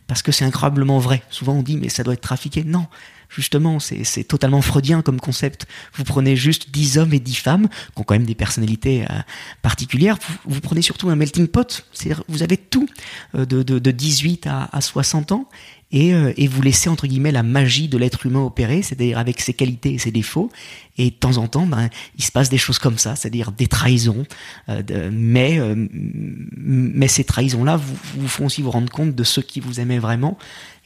[0.07, 1.23] parce que c'est incroyablement vrai.
[1.29, 2.63] Souvent on dit mais ça doit être trafiqué.
[2.63, 2.87] Non,
[3.29, 5.67] justement, c'est totalement freudien comme concept.
[5.93, 9.19] Vous prenez juste 10 hommes et 10 femmes, qui ont quand même des personnalités euh,
[9.61, 10.17] particulières.
[10.45, 12.87] Vous, vous prenez surtout un melting pot, c'est-à-dire vous avez tout,
[13.35, 15.47] euh, de, de, de 18 à, à 60 ans,
[15.91, 19.41] et, euh, et vous laissez entre guillemets la magie de l'être humain opérer, c'est-à-dire avec
[19.41, 20.49] ses qualités et ses défauts.
[20.97, 23.67] Et de temps en temps, ben, il se passe des choses comme ça, c'est-à-dire des
[23.67, 24.25] trahisons.
[24.69, 29.41] euh, mais, euh, mais ces trahisons-là vous, vous font aussi vous rendre compte de ceux
[29.41, 30.37] qui vous aimaient vraiment.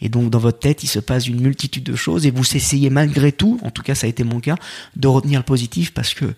[0.02, 2.90] Et donc dans votre tête, il se passe une multitude de choses et vous essayez
[2.90, 4.58] malgré tout, en tout cas ça a été mon cas,
[4.96, 6.34] de retenir le positif parce que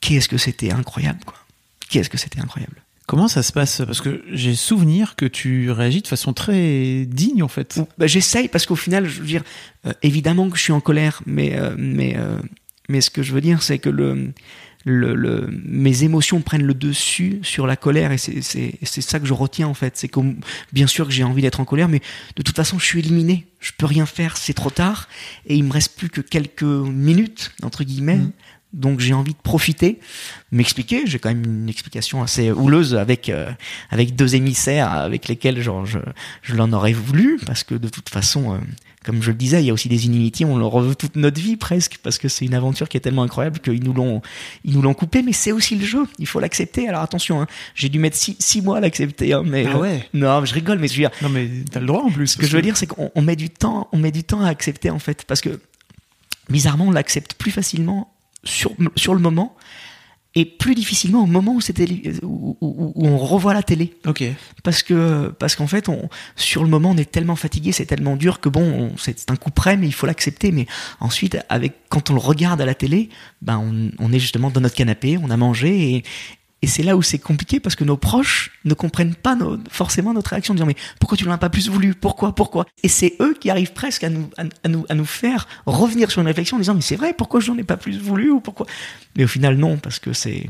[0.00, 1.36] qu'est-ce que c'était incroyable, quoi.
[1.88, 2.82] Qu'est-ce que c'était incroyable.
[3.06, 3.82] Comment ça se passe?
[3.84, 7.78] Parce que j'ai souvenir que tu réagis de façon très digne en fait.
[7.98, 9.42] Bah, J'essaye parce qu'au final, je veux dire,
[9.86, 12.38] euh, évidemment que je suis en colère, mais euh, mais euh,
[12.88, 14.32] mais ce que je veux dire, c'est que le,
[14.86, 19.34] le, le mes émotions prennent le dessus sur la colère et c'est ça que je
[19.34, 19.98] retiens en fait.
[19.98, 20.20] C'est que
[20.72, 22.00] bien sûr que j'ai envie d'être en colère, mais
[22.36, 23.46] de toute façon, je suis éliminé.
[23.60, 25.08] Je peux rien faire, c'est trop tard
[25.46, 28.20] et il me reste plus que quelques minutes entre guillemets.
[28.74, 30.00] Donc j'ai envie de profiter,
[30.52, 31.06] m'expliquer.
[31.06, 33.50] J'ai quand même une explication assez houleuse avec euh,
[33.90, 35.98] avec deux émissaires avec lesquels genre je
[36.42, 38.58] je l'en aurais voulu parce que de toute façon, euh,
[39.04, 40.44] comme je le disais, il y a aussi des inimitiés.
[40.46, 43.22] On le reveut toute notre vie presque parce que c'est une aventure qui est tellement
[43.22, 44.22] incroyable qu'ils nous l'ont
[44.64, 45.22] ils nous l'ont coupé.
[45.22, 46.04] Mais c'est aussi le jeu.
[46.18, 46.88] Il faut l'accepter.
[46.88, 49.32] Alors attention, hein, j'ai dû mettre six, six mois à l'accepter.
[49.34, 50.08] Hein, mais Ah ouais.
[50.14, 50.78] non, je rigole.
[50.78, 52.26] Mais je veux dire, Non mais t'as le droit en plus.
[52.28, 54.40] ce que je veux dire, c'est qu'on on met du temps, on met du temps
[54.42, 55.60] à accepter en fait, parce que
[56.50, 58.10] bizarrement, on l'accepte plus facilement
[58.44, 59.56] sur, sur le moment
[60.36, 61.86] et plus difficilement au moment où, c'était,
[62.24, 63.94] où, où- où on revoit la télé.
[64.04, 64.24] Ok.
[64.64, 68.16] Parce que parce qu'en fait, on, sur le moment, on est tellement fatigué, c'est tellement
[68.16, 70.50] dur que bon, on- c'est c'est un coup près, mais il faut l'accepter.
[70.50, 70.66] Mais
[70.98, 73.10] ensuite, avec quand on le regarde à la télé,
[73.42, 76.02] ben on, on est justement dans notre canapé, on a mangé et
[76.64, 79.36] et c'est là où c'est compliqué parce que nos proches ne comprennent pas
[79.68, 82.64] forcément notre réaction, en disant mais pourquoi tu l'as pas plus voulu, pourquoi, pourquoi?
[82.82, 86.22] Et c'est eux qui arrivent presque à nous, à, nous, à nous faire revenir sur
[86.22, 88.40] une réflexion en disant mais c'est vrai, pourquoi je n'en ai pas plus voulu ou
[88.40, 88.66] pourquoi?
[89.14, 90.46] Mais au final non, parce que c'est,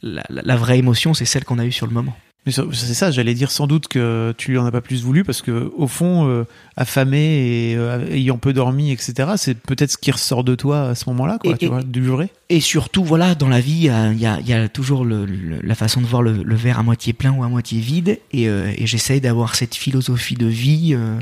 [0.00, 2.16] la vraie émotion, c'est celle qu'on a eue sur le moment.
[2.46, 5.24] Mais c'est ça, j'allais dire sans doute que tu lui en as pas plus voulu
[5.24, 6.44] parce que au fond, euh,
[6.76, 9.30] affamé et euh, ayant peu dormi, etc.
[9.36, 11.52] C'est peut-être ce qui ressort de toi à ce moment-là, quoi.
[11.52, 12.30] Et- tu et- vois, du vrai.
[12.48, 15.58] Et surtout, voilà, dans la vie, il y a, il y a toujours le, le-
[15.60, 18.20] la façon de voir le, le verre à moitié plein ou à moitié vide.
[18.32, 21.18] Et, euh, et j'essaye d'avoir cette philosophie de vie euh,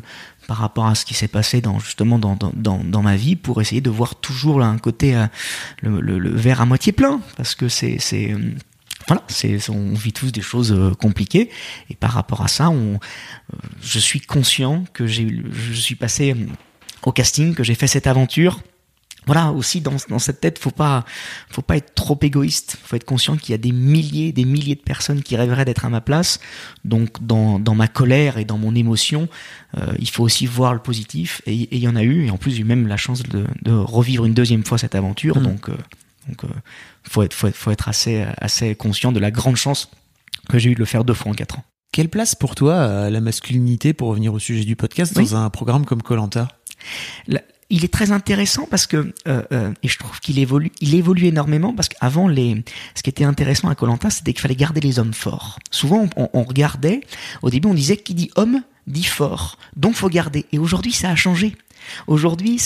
[0.47, 3.35] par rapport à ce qui s'est passé dans justement dans, dans, dans, dans ma vie
[3.37, 5.15] pour essayer de voir toujours là, un côté
[5.81, 8.35] le, le, le verre à moitié plein parce que c'est c'est
[9.07, 11.51] voilà, c'est on vit tous des choses euh, compliquées.
[11.90, 16.33] Et par rapport à ça, on, euh, je suis conscient que j'ai je suis passé
[16.33, 16.47] euh,
[17.03, 18.61] au casting, que j'ai fait cette aventure.
[19.27, 21.05] Voilà aussi dans, dans cette tête faut pas
[21.49, 22.77] faut pas être trop égoïste.
[22.85, 25.85] Faut être conscient qu'il y a des milliers des milliers de personnes qui rêveraient d'être
[25.85, 26.40] à ma place.
[26.85, 29.29] Donc dans, dans ma colère et dans mon émotion
[29.79, 31.40] euh, il faut aussi voir le positif.
[31.47, 32.27] Et il y en a eu.
[32.27, 34.95] Et en plus j'ai eu même la chance de, de revivre une deuxième fois cette
[34.95, 35.38] aventure.
[35.38, 35.43] Mhm.
[35.43, 35.77] donc euh,
[36.29, 36.49] donc euh,
[37.03, 39.91] faut être faut être faut être assez assez conscient de la grande chance
[40.49, 41.65] que j'ai eu de le faire deux fois en quatre ans.
[41.93, 45.25] Quelle place pour toi a la masculinité, pour revenir au sujet du podcast, Oui.
[45.25, 46.49] dans un programme comme Colanta?
[47.29, 50.95] La- il est très intéressant parce que euh, euh, et je trouve qu'il évolue il
[50.95, 52.63] évolue énormément parce qu'avant les
[52.95, 55.59] ce qui était intéressant à Colanta c'était qu'il fallait garder les hommes forts.
[55.71, 57.01] Souvent on, on regardait
[57.41, 59.57] au début on disait qui dit homme dit fort.
[59.77, 60.45] Donc faut garder.
[60.53, 61.57] Et aujourd'hui ça a changé.
[62.07, 62.61] Aujourd'hui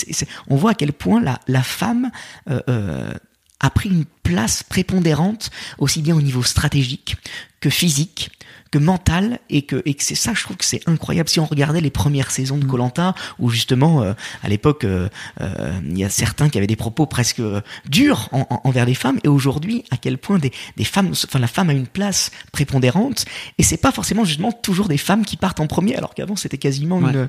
[0.49, 2.11] on voit à quel point la, la femme
[2.49, 3.13] euh, euh,
[3.59, 7.17] a pris une place prépondérante aussi bien au niveau stratégique
[7.59, 8.31] que physique
[8.71, 11.45] que mental et que et que c'est ça je trouve que c'est incroyable si on
[11.45, 15.09] regardait les premières saisons de Colanta où justement euh, à l'époque euh,
[15.41, 18.85] euh, il y a certains qui avaient des propos presque euh, durs en- en- envers
[18.85, 21.87] les femmes et aujourd'hui à quel point des, des femmes enfin la femme a une
[21.87, 23.25] place prépondérante
[23.57, 26.59] et c'est pas forcément justement toujours des femmes qui partent en premier alors qu'avant c'était
[26.59, 27.11] quasiment Ouais.
[27.11, 27.27] une,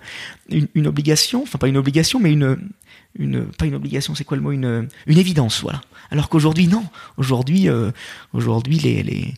[0.51, 2.59] une une obligation enfin pas une obligation mais une
[3.59, 6.85] pas une obligation c'est quoi le mot une une évidence voilà alors qu'aujourd'hui non
[7.17, 7.91] aujourd'hui euh,
[8.33, 9.35] aujourd'hui les les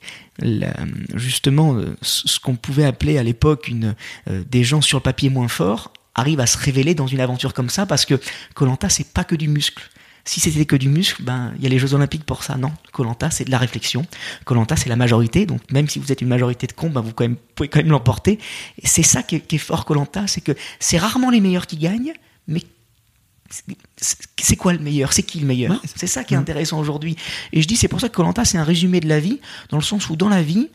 [1.15, 3.95] justement euh, ce qu'on pouvait appeler à l'époque une
[4.29, 7.55] euh, des gens sur le papier moins forts arrivent à se révéler dans une aventure
[7.55, 8.21] comme ça parce que
[8.55, 9.89] Colanta c'est pas que du muscle
[10.25, 12.57] si c'était que du muscle, ben il y a les Jeux Olympiques pour ça.
[12.57, 14.07] Non, Colanta c'est de la réflexion.
[14.45, 15.47] Colanta c'est la majorité.
[15.47, 18.39] Donc même si vous êtes une majorité de cons, ben vous pouvez quand même l'emporter.
[18.85, 21.77] C'est ça qui est, qui est fort Colanta, c'est que c'est rarement les meilleurs qui
[21.77, 22.13] gagnent,
[22.47, 22.63] mais
[23.97, 25.12] c'est- quoi le meilleur?
[25.12, 25.73] C'est qui le meilleur?
[25.73, 25.79] Ouais.
[25.97, 27.17] C'est ça qui est intéressant aujourd'hui.
[27.53, 29.77] Et je dis c'est pour ça que Colanta c'est un résumé de la vie, dans
[29.79, 30.69] le sens où dans la vie,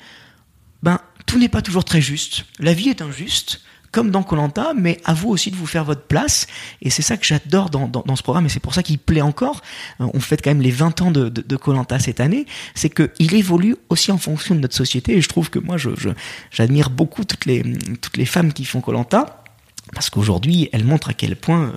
[0.84, 2.46] ben tout n'est pas toujours très juste.
[2.60, 3.62] La vie est injuste,
[3.92, 6.46] comme dans Colanta, mais à vous aussi de vous faire votre place.
[6.82, 9.00] Et c'est ça que j'adore dans, dans, dans ce programme, et c'est pour ça qu'il
[9.00, 9.62] plaît encore.
[10.02, 12.46] Euh, On fête quand même les 20 ans de de Colanta cette année.
[12.76, 15.18] C'est qu'il évolue aussi en fonction de notre société.
[15.18, 16.10] Et je trouve que moi, je je-
[16.52, 17.64] j'admire beaucoup toutes les
[18.02, 19.44] toutes les femmes qui font Colanta.
[19.94, 21.72] Parce qu'aujourd'hui, elles montrent à quel point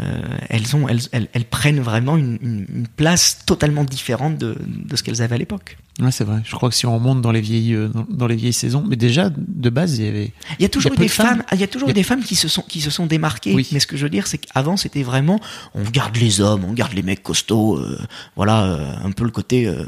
[0.00, 4.56] euh, euh, elles, prennent vraiment une, place totalement différente de
[4.94, 5.76] ce qu'elles avaient à l'époque.
[6.00, 6.40] Ouais, c'est vrai.
[6.44, 8.84] Je crois que si on remonte dans les vieilles, euh, dans, dans, les vieilles saisons,
[8.86, 10.32] mais déjà de base, il y avait.
[10.58, 11.26] Il y a toujours il y a eu des femmes.
[11.26, 11.42] femmes.
[11.52, 11.94] Il y a toujours il y a...
[11.94, 13.52] des femmes qui se sont qui se sont démarquées.
[13.52, 13.68] Oui.
[13.72, 15.40] Mais ce que je veux dire, c'est qu'avant, c'était vraiment,
[15.74, 17.98] on garde les hommes, on garde les mecs costauds, euh,
[18.36, 19.84] voilà, euh, un peu le côté euh,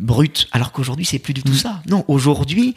[0.00, 0.48] brut.
[0.50, 1.56] Alors qu'aujourd'hui, c'est plus du tout mmh.
[1.56, 1.82] ça.
[1.88, 2.74] Non, aujourd'hui,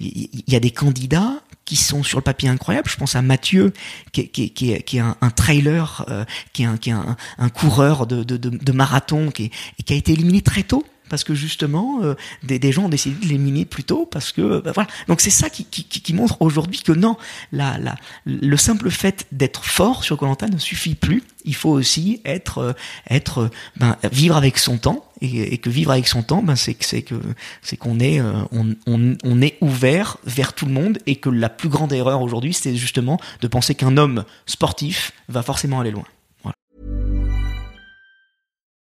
[0.00, 1.34] il y, a des candidats
[1.66, 2.88] qui sont sur le papier incroyables.
[2.88, 3.74] Je pense à Mathieu,
[4.12, 6.06] qui est, qui est, qui est, qui est un, un, trailer,
[6.52, 9.82] qui est un, qui est un, un coureur de, de, de, de marathon, qui, est,
[9.84, 13.16] qui a été éliminé très tôt parce que justement euh, des, des, gens ont décidé
[13.16, 16.40] de l'éliminer plus tôt parce que bah, voilà donc c'est ça qui, qui, qui montre
[16.40, 17.16] aujourd'hui que non
[17.52, 22.20] la, la, le simple fait d'être fort sur Colanta ne suffit plus il faut aussi
[22.24, 22.72] être euh,
[23.10, 26.76] être ben, vivre avec son temps et, et, que vivre avec son temps ben c'est
[26.80, 27.14] c'est que
[27.62, 31.28] c'est qu'on est euh, on, on, on est ouvert vers tout le monde et que
[31.28, 35.90] la plus grande erreur aujourd'hui c'est justement de penser qu'un homme sportif va forcément aller
[35.90, 36.04] loin.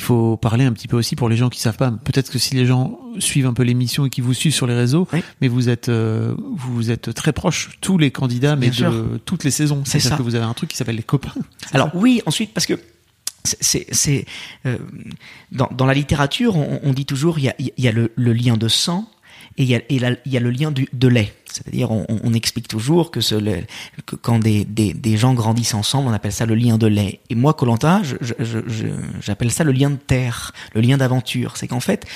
[0.00, 1.90] Il faut parler un petit peu aussi pour les gens qui savent pas.
[1.90, 4.74] Peut-être que si les gens suivent un peu l'émission et qui vous suivent sur les
[4.74, 5.22] réseaux, oui.
[5.42, 9.20] mais vous êtes euh, vous êtes très proches tous les candidats, mais Bien de sûr.
[9.26, 9.82] toutes les saisons.
[9.84, 10.16] C'est ça.
[10.16, 11.34] que vous avez un truc qui s'appelle les copains.
[11.74, 12.80] Alors oui, ensuite parce que
[13.44, 14.24] c'est
[14.64, 14.78] euh,
[15.52, 18.32] dans, dans, la littérature, on, on, dit toujours il y a, y a le, le
[18.32, 19.06] lien de sang
[19.58, 21.34] et il y a, et la, il y a le lien du, de lait.
[21.52, 23.64] C'est-à-dire, on, on, explique toujours que, ce, le,
[24.06, 27.20] que quand des, des, des, gens grandissent ensemble, on appelle ça le lien de lait.
[27.28, 28.02] Et moi, Colanta,
[29.20, 31.56] j'appelle ça le lien de terre, le lien d'aventure.
[31.56, 32.06] C'est qu'en fait,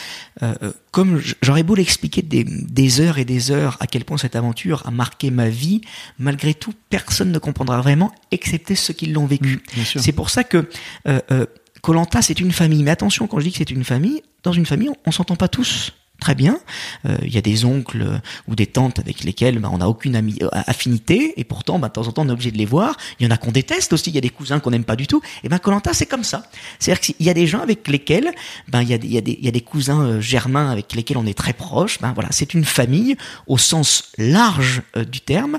[0.43, 0.55] euh,
[0.91, 4.83] comme j'aurais beau l'expliquer des, des, heures et des heures à quel point cette aventure
[4.87, 5.81] a marqué ma vie,
[6.19, 9.63] malgré tout, personne ne comprendra vraiment, excepté ceux qui l'ont vécu.
[9.77, 10.69] Mmh, c'est pour ça que
[11.09, 11.47] euh, euh,
[11.83, 12.83] Colanta, c'est une famille.
[12.83, 15.37] Mais attention, quand je dis que c'est une famille, dans une famille, on, on s'entend
[15.37, 16.59] pas tous très bien.
[17.05, 20.17] Il euh, y a des oncles ou des tantes avec lesquels bah, on n'a aucune
[20.17, 22.97] euh, affinité et pourtant bah, de temps en temps on est obligé de les voir.
[23.19, 24.11] Il y en a qu'on déteste aussi.
[24.11, 25.21] Il y a des cousins qu'on n'aime pas du tout.
[25.43, 26.45] Et ben Colanta c'est comme ça.
[26.79, 28.33] C'est-à-dire qu'il y a des gens avec lesquels
[28.69, 31.53] ben il y a des, il il cousins euh, germains avec lesquels on est très
[31.53, 32.01] proche.
[32.01, 35.59] Ben voilà, c'est une famille au sens large du terme.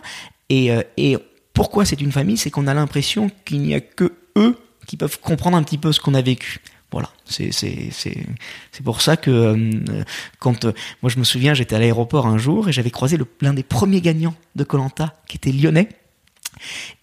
[0.50, 1.18] Et, et
[1.54, 2.38] pourquoi c'est une famille?
[2.38, 5.92] C'est qu'on a l'impression qu'il n'y a que eux qui peuvent comprendre un petit peu
[5.92, 6.62] ce qu'on a vécu.
[6.96, 7.52] Voilà, c'est
[8.86, 10.04] pour ça que euh,
[10.40, 13.54] quand euh, moi je me souviens, j'étais à l'aéroport un jour et j'avais croisé l'un
[13.54, 15.90] des premiers gagnants de Colanta qui était lyonnais.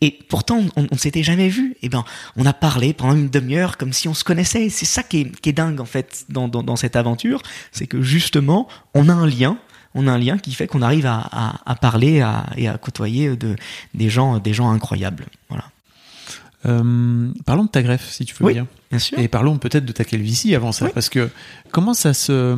[0.01, 1.77] Et pourtant, on ne s'était jamais vu.
[1.83, 4.71] Et ben, on a parlé pendant une demi-heure comme si on se connaissait.
[4.71, 7.87] C'est ça qui est, qui est, dingue en fait dans, dans, dans cette aventure, c'est
[7.87, 9.59] que justement, on a un lien
[9.95, 12.79] on a un lien qui fait qu'on arrive à, à, à parler à, et à
[12.79, 13.57] côtoyer de,
[13.93, 15.27] des gens, des gens incroyables.
[15.51, 15.65] Voilà.
[16.67, 18.67] Euh, parlons de ta greffe, si tu veux oui, bien.
[18.91, 19.19] bien sûr.
[19.19, 20.91] Et parlons peut-être de ta calvitie avant ça, Oui.
[20.95, 21.29] parce que
[21.73, 22.55] comment ça se,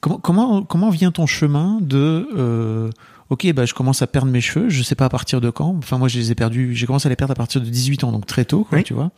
[0.00, 2.88] comment comment comment vient ton chemin de, euh,
[3.28, 5.74] ok, bah je commence à perdre mes cheveux, je sais pas à partir de quand.
[5.78, 8.04] Enfin moi je les ai perdus, j'ai commencé à les perdre à partir de 18
[8.04, 8.84] ans, donc très tôt, quoi, Oui.
[8.84, 9.10] tu vois,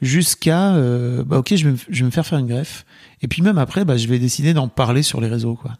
[0.00, 2.84] jusqu'à, euh, bah ok, je vais, me- je vais me faire faire une greffe,
[3.22, 5.72] et puis même après, bah je vais décider d'en parler sur les réseaux, quoi.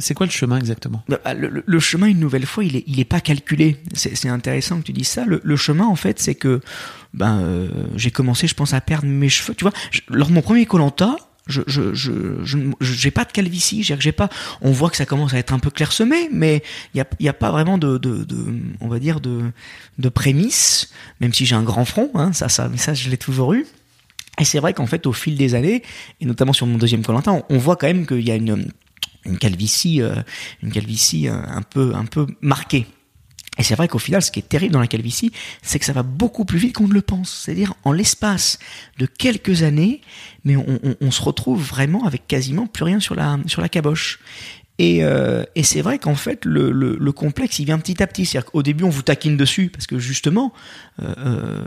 [0.00, 1.02] C'est quoi le chemin exactement?
[1.08, 3.76] Bah, Le, chemin, une nouvelle fois, il est, il est pas calculé.
[3.94, 5.24] C'est intéressant que tu dises ça.
[5.26, 6.60] Le, chemin, en fait, c'est que
[7.14, 9.54] ben euh, j'ai commencé, je pense, à perdre mes cheveux.
[9.54, 9.72] Tu vois,
[10.08, 14.28] lors de mon premier Colanta, je je j'ai pas de calvitie, j'ai pas.
[14.60, 16.62] On voit que ça commence à être un peu clairsemé, mais
[16.94, 18.26] il y a a pas vraiment de, de
[18.80, 19.50] on va dire de
[19.98, 20.90] de prémices.
[21.20, 23.66] Même si j'ai un grand front, hein, ça ça ça je l'ai toujours eu.
[24.40, 25.82] Et c'est vrai qu'en fait, au fil des années,
[26.20, 28.72] et notamment sur mon deuxième Colanta, on, on voit quand même qu'il y a une
[29.24, 30.14] une calvitie, euh,
[30.62, 32.86] une calvitie euh, un peu, un peu marquée.
[33.58, 35.30] Et c'est vrai qu'au final, ce qui est terrible dans la calvitie,
[35.60, 37.42] c'est que ça va beaucoup plus vite qu'on ne le pense.
[37.44, 38.58] C'est-à-dire, en l'espace
[38.98, 40.00] de quelques années,
[40.44, 43.68] mais on, on, on, se retrouve vraiment avec quasiment plus rien sur la, sur la
[43.68, 44.20] caboche.
[44.78, 48.06] Et, euh, et c'est vrai qu'en fait, le, le, le, complexe, il vient petit à
[48.06, 48.24] petit.
[48.24, 50.52] C'est-à-dire qu'au début, on vous taquine dessus, parce que justement,
[51.00, 51.64] euh,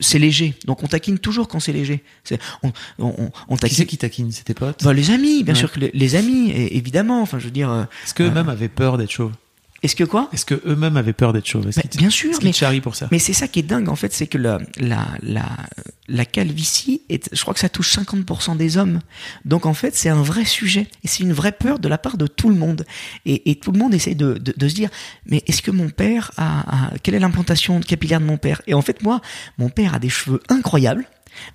[0.00, 0.54] c'est léger.
[0.66, 2.02] Donc on taquine toujours quand c'est léger.
[2.24, 3.68] C'est, on, on, on taquine.
[3.68, 4.32] Qui c'est qui taquine?
[4.32, 4.84] C'est tes potes?
[4.84, 5.60] Bah, Les amis, bien ouais.
[5.60, 7.22] sûr que les, les, amis, et, évidemment.
[7.22, 7.86] Enfin, je veux dire.
[8.04, 9.32] Est-ce qu'eux-mêmes euh, avaient peur d'être chauves?
[9.86, 10.28] Est-ce que quoi?
[10.32, 11.64] Est-ce que eux-mêmes avaient peur d'être chauves?
[11.76, 13.06] Bah, bien sûr, mais- charrient pour ça?
[13.12, 15.46] Mais c'est ça qui est dingue, en fait, c'est que la, la, la,
[16.08, 18.98] la calvitie, est, je crois que ça touche 50% des hommes.
[19.44, 20.88] Donc, en fait, c'est un vrai sujet.
[21.04, 22.84] Et c'est une vraie peur de la part de tout le monde.
[23.26, 24.90] Et, et tout le monde essaie de, de, de se dire,
[25.26, 28.62] mais est-ce que mon père a, a- quelle est l'implantation capillaire de mon père?
[28.66, 29.20] Et en fait, moi,
[29.56, 31.04] mon père a des cheveux incroyables.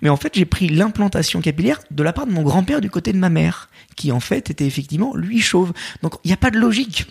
[0.01, 3.11] Mais en fait, j'ai pris l'implantation capillaire de la part de mon grand-père du côté
[3.13, 5.73] de ma mère, qui en fait était effectivement lui chauve.
[6.03, 7.07] Donc, il n'y a pas de logique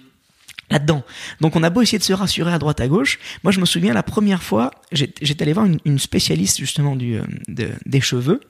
[0.70, 1.02] là-dedans.
[1.40, 3.18] Donc on a beau essayer de se rassurer à droite à gauche.
[3.42, 7.24] Moi je me souviens la première fois, j'étais allé voir une, spécialiste justement du, euh,
[7.48, 8.40] de- des cheveux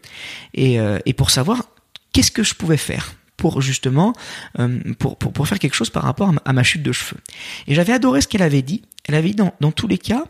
[0.54, 1.64] et, euh, et pour savoir
[2.12, 4.12] qu'est-ce que je pouvais faire pour justement
[4.58, 7.20] euh, pour, pour, faire quelque chose par rapport à ma, chute de cheveux.
[7.66, 8.82] Et j'avais adoré ce qu'elle avait dit.
[9.04, 10.24] Elle avait dit dans, dans tous les cas,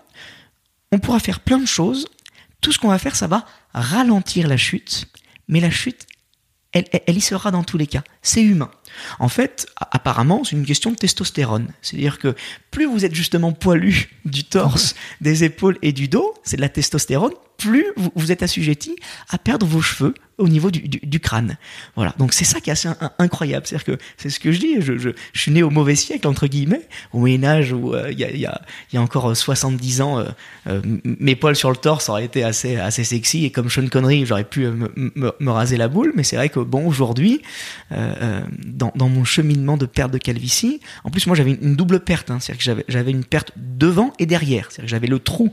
[0.92, 2.06] on pourra faire plein de choses.
[2.60, 5.08] Tout ce qu'on va faire, ça va ralentir la chute,
[5.48, 6.06] mais la chute,
[6.72, 8.04] elle, elle y sera dans tous les cas.
[8.22, 8.70] C'est humain.
[9.18, 11.68] En fait, apparemment, c'est une question de testostérone.
[11.82, 12.34] C'est-à-dire que
[12.70, 16.68] plus vous êtes justement poilu du torse, des épaules et du dos, c'est de la
[16.68, 18.96] testostérone, plus vous, êtes assujetti
[19.28, 21.58] à perdre vos cheveux au niveau du, du, du crâne.
[21.94, 22.14] Voilà.
[22.16, 23.66] Donc c'est ça qui est assez in- incroyable.
[23.66, 24.76] C'est-à-dire que c'est ce que je dis.
[24.80, 28.10] Je, je, je suis né au mauvais siècle entre guillemets, au Moyen Âge où euh,
[28.10, 30.24] il y, a, y, a, il y a encore euh, 70 ans, euh,
[30.68, 33.86] euh, m- mes poils sur le torse auraient été assez assez sexy et comme Sean
[33.88, 36.12] Connery, j'aurais pu euh, me, me, me raser la boule.
[36.16, 37.42] Mais c'est vrai que bon aujourd'hui,
[37.92, 38.40] euh, euh,
[38.80, 42.00] dans, dans mon cheminement de perte de calvitie, en plus moi j'avais une, une double
[42.00, 42.30] perte.
[42.32, 44.66] Hein, c'est-à-dire que j'avais une perte devant et derrière.
[44.70, 45.50] C'est-à-dire que j'avais le trou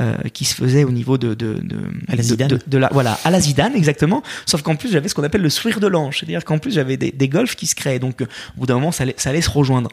[0.00, 1.76] euh, qui se faisait au niveau de de, de,
[2.08, 2.48] À la Zidane.
[2.48, 5.42] de- de la voilà à la Zidane exactement sauf qu'en plus j'avais ce qu'on appelle
[5.42, 8.22] le sourire de l'ange c'est-à-dire qu'en plus j'avais des, des golfs qui se créaient donc
[8.22, 9.90] euh, au bout d'un moment ça allait, ça allait se rejoindre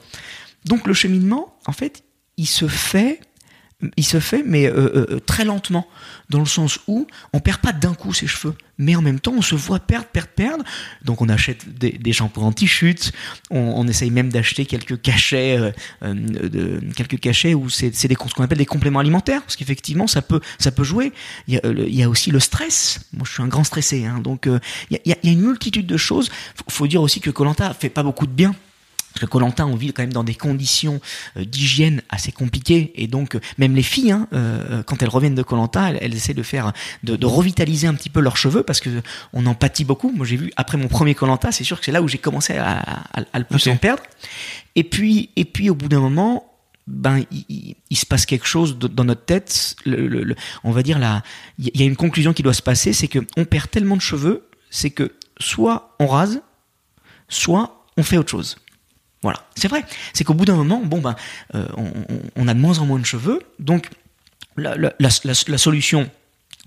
[0.66, 2.04] donc le cheminement en fait
[2.38, 3.20] il se fait
[3.96, 5.88] il se fait mais euh, euh, euh, très lentement.
[6.30, 9.34] Dans le sens où on perd pas d'un coup ses cheveux mais en même temps
[9.38, 10.64] on se voit perdre perdre perdre.
[11.06, 13.12] Donc on achète des, des shampoings anti-chute.
[13.52, 15.72] On, on essaye même d'acheter quelques cachets euh,
[16.04, 20.08] euh, de, quelques cachets où c'est des ce qu'on appelle des compléments alimentaires parce qu'effectivement
[20.08, 21.14] ça peut ça peut jouer.
[21.48, 23.00] Il y a, le- il y a aussi le stress.
[23.14, 24.60] Moi je suis un grand stressé hein, donc euh,
[24.90, 26.30] il y, a, il y a- il y a une multitude de choses.
[26.56, 28.56] Faut, faut dire aussi que Colanta fait pas beaucoup de bien
[29.18, 31.02] parce que Colantin, on vit quand même dans des conditions
[31.38, 35.34] euh, d'hygiène assez compliquées, et donc euh, même les filles, hein, euh, quand elles reviennent
[35.34, 36.72] de Colantin, elles, elles essaient de faire,
[37.04, 39.02] de, de revitaliser un petit peu leurs cheveux parce que
[39.34, 40.12] on en pâtit beaucoup.
[40.12, 42.54] Moi, j'ai vu après mon premier Colanta, c'est sûr que c'est là où j'ai commencé
[42.58, 43.74] à, à- à le plus Ok.
[43.74, 44.04] en perdre.
[44.76, 46.54] Et puis, et puis au bout d'un moment,
[46.86, 49.76] ben il, il- il se passe quelque chose de- dans notre tête.
[49.86, 51.24] Le, le- le- on va dire là,
[51.58, 54.02] il y a une conclusion qui doit se passer, c'est que on perd tellement de
[54.02, 56.42] cheveux, c'est que soit on rase,
[57.30, 58.58] soit on fait autre chose.
[59.24, 59.84] Voilà, c'est vrai.
[60.14, 61.16] C'est qu'au bout d'un moment, bon ben,
[61.56, 61.66] euh,
[62.36, 63.90] on, a de moins en moins de cheveux, donc
[64.58, 66.10] la, la, la, la- la solution,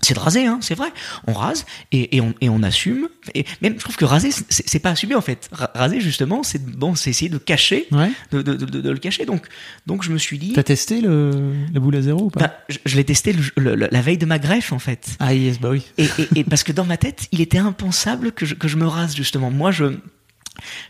[0.01, 0.89] c'est de raser, hein, c'est vrai.
[1.27, 3.07] On rase et, et on, et on assume.
[3.35, 5.47] Et même, je trouve que raser, c'est pas assumer en fait.
[5.51, 8.11] Ra- Raser justement, c'est bon, c'est essayer de cacher, Ouais.
[8.31, 9.25] de, de, de, de le cacher.
[9.25, 9.45] Donc,
[9.85, 12.39] donc je me suis dit, T'as testé le, la boule à zéro ou pas?
[12.39, 15.07] Ben, je, je l'ai testé le- le- la veille de ma greffe en fait.
[15.19, 15.83] Ah yes, bah oui.
[15.99, 18.77] Et, et, et parce que dans ma tête, il était impensable que je, que je
[18.77, 19.51] me rase justement.
[19.51, 19.85] Moi, je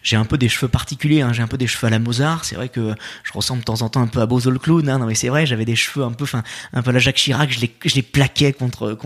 [0.04, 1.34] j'ai un peu des cheveux particuliers, hein.
[1.34, 2.46] j'ai un peu des cheveux à la Mozart.
[2.46, 2.94] C'est vrai que
[3.24, 4.88] je ressemble de temps en temps un peu à Bozo clown.
[4.90, 5.00] Hein.
[5.00, 6.44] Non mais c'est vrai, j'avais des cheveux un peu, enfin
[6.74, 7.52] un peu à la Jacques Chirac.
[7.52, 7.60] Je
[7.96, 8.98] les, plaquais contre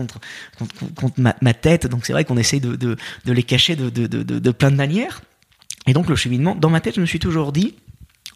[1.16, 1.86] ma, tête.
[1.86, 5.22] Donc c'est vrai qu'on essaye de, les cacher de, plein de manières.
[5.86, 7.74] Et donc le cheminement, dans ma tête, je me suis toujours dit,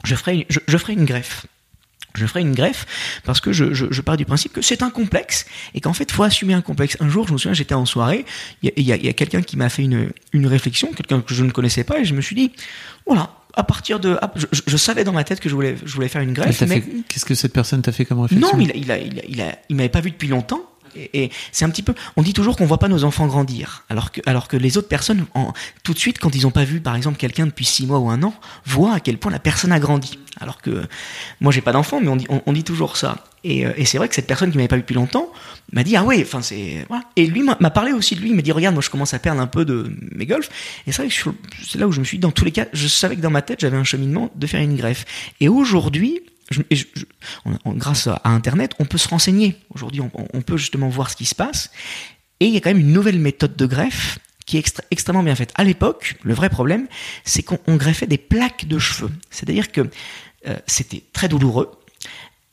[0.05, 0.47] je ferai
[0.93, 1.47] une greffe
[2.15, 2.87] je ferai une greffe
[3.25, 6.11] parce que je, je, je pars du principe que c'est un complexe et qu'en fait
[6.11, 6.97] faut assumer un complexe.
[7.01, 8.25] Un jour, je me souviens, j'étais en soirée,
[8.63, 11.51] il y a, y quelqu'un qui m'a fait une, une réflexion, quelqu'un que je ne
[11.51, 12.53] connaissais pas, et je me suis dit,
[13.07, 14.33] voilà, à partir de, ah,
[14.67, 16.81] je, savais dans ma tête que je voulais, je voulais faire une greffe, t'a mais
[16.81, 18.49] fait- Qu'est-ce que cette personne t'a fait comme réflexion?
[18.49, 20.29] Non, mais il a, il a, il a, il a- il m'avait pas vu depuis
[20.29, 20.63] longtemps.
[20.97, 24.13] Et, c'est un petit peu, on dit toujours qu'on voit pas nos enfants grandir, alors
[24.13, 25.27] que, alors que les autres personnes,
[25.83, 28.11] tout de suite, quand ils ont pas vu, par exemple, quelqu'un depuis six mois ou
[28.11, 28.35] un an,
[28.67, 30.19] voient à quel point la personne a grandi.
[30.41, 30.85] Alors que
[31.41, 33.25] moi, j'ai pas d'enfant, mais on dit, on, dit toujours ça.
[33.43, 35.31] Et, euh, et c'est vrai que cette personne qui m'avait pas vu depuis longtemps
[35.73, 37.05] m'a dit ah ouais, enfin c'est voilà.
[37.17, 39.19] Et lui m'a parlé aussi de lui, il m'a dit regarde, moi je commence à
[39.19, 40.51] perdre un peu de mes golfs.
[40.87, 41.31] Et c'est vrai que
[41.67, 43.31] c'est là où je me suis dit dans tous les cas, je savais que dans
[43.31, 45.05] ma tête j'avais un cheminement de faire une greffe.
[45.41, 46.21] Et aujourd'hui,
[47.67, 49.57] grâce à Internet, on peut se renseigner.
[49.75, 51.71] Aujourd'hui, on, peut justement voir ce qui se passe.
[52.41, 55.35] Et il y a quand même une nouvelle méthode de greffe qui est extrêmement bien
[55.37, 55.53] faite.
[55.55, 56.89] À l'époque, le vrai problème,
[57.25, 59.11] c'est qu'on on greffait des plaques de cheveux.
[59.31, 59.89] C'est-à-dire que
[60.49, 61.71] euh, c'était très douloureux.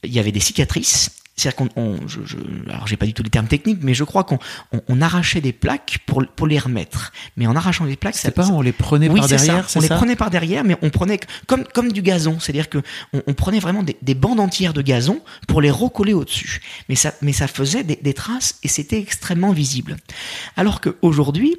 [0.04, 1.10] Il y avait des cicatrices.
[1.38, 2.38] C'est-à-dire qu'on, on- je, je,
[2.70, 4.40] alors j'ai pas du tout les termes techniques, mais je crois qu'on
[4.72, 7.12] on, on arrachait des plaques pour, pour les remettre.
[7.38, 9.78] Mais en arrachant les plaques, C'est pas, on les prenait oui, par derrière, ça.
[9.78, 12.80] On les prenait par derrière, mais on prenait comme comme du gazon, c'est-à-dire que
[13.14, 16.60] on, on prenait vraiment des, des bandes entières de gazon pour les recoller au-dessus.
[16.90, 19.96] Mais ça, mais ça faisait des, des traces et c'était extrêmement visible.
[20.56, 21.56] Alors qu'aujourd'hui,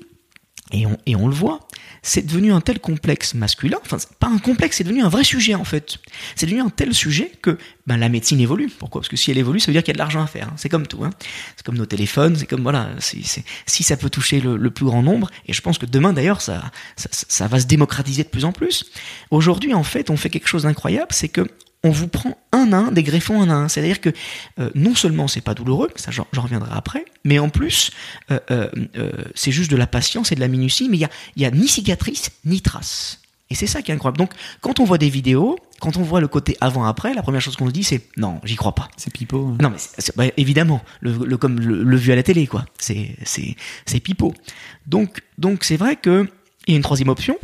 [0.73, 1.67] et on, et on le voit,
[2.03, 5.55] c'est devenu un tel complexe masculin, enfin pas un complexe, c'est devenu un vrai sujet
[5.55, 5.97] en fait.
[6.37, 8.69] C'est devenu un tel sujet que ben, la médecine évolue.
[8.69, 9.01] Pourquoi?
[9.01, 10.49] Parce que si elle évolue, ça veut dire qu'il y a de l'argent à faire.
[10.49, 10.55] hein.
[10.57, 11.05] C'est comme tout.
[11.05, 11.11] Hein.
[11.57, 14.85] C'est comme nos téléphones, c'est comme voilà, c'est- si ça peut toucher le, le plus
[14.85, 18.29] grand nombre, et je pense que demain d'ailleurs ça, ça, ça va se démocratiser de
[18.29, 18.91] plus en plus.
[19.31, 21.47] Aujourd'hui en fait, on fait quelque chose d'incroyable, c'est que
[21.85, 23.69] on vous prend un à un des greffons un à un.
[23.69, 24.11] C'est-à-dire que
[24.59, 27.91] euh, non seulement c'est pas douloureux, ça j'en reviendrai après, mais en plus
[28.31, 28.69] euh, euh,
[29.35, 31.51] c'est juste de la patience et de la minutie, mais il y a, y a
[31.51, 33.21] ni cicatrice ni trace.
[33.51, 34.19] Et c'est ça qui est incroyable.
[34.19, 37.57] Donc quand on voit des vidéos, quand on voit le côté avant-après, la première chose
[37.57, 38.89] qu'on se dit c'est non, j'y crois pas.
[38.99, 39.47] C'est pipeau.
[39.55, 39.57] hein.
[39.63, 39.79] Non mais
[40.17, 42.67] bah, évidemment, le, le- comme le, le vu à la télé quoi.
[42.79, 43.57] C'est c'est
[43.87, 44.35] c'est pipeau.
[44.87, 46.29] Donc donc c'est vrai que
[46.67, 47.39] il y a une troisième option,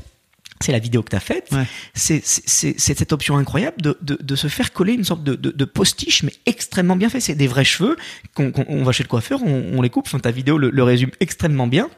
[0.65, 1.49] c'est la vidéo que tu as faite.
[1.53, 1.65] Ouais.
[1.95, 6.33] C'est cette option incroyable de, de, de se faire coller une sorte de, postiche, mais
[6.47, 7.21] extrêmement bien fait.
[7.21, 7.97] C'est des vrais cheveux.
[8.35, 10.07] qu'on qu'on- on va chez le coiffeur, on, on les coupe.
[10.07, 11.89] Enfin, ta vidéo le, le résume extrêmement bien.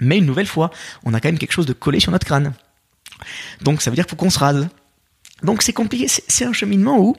[0.00, 0.70] Mais une nouvelle fois,
[1.04, 2.52] on a quand même quelque chose de collé sur notre crâne.
[3.62, 4.68] Donc ça veut dire qu'il faut qu'on se rase.
[5.42, 6.06] Donc c'est compliqué.
[6.08, 7.16] C'est un cheminement où,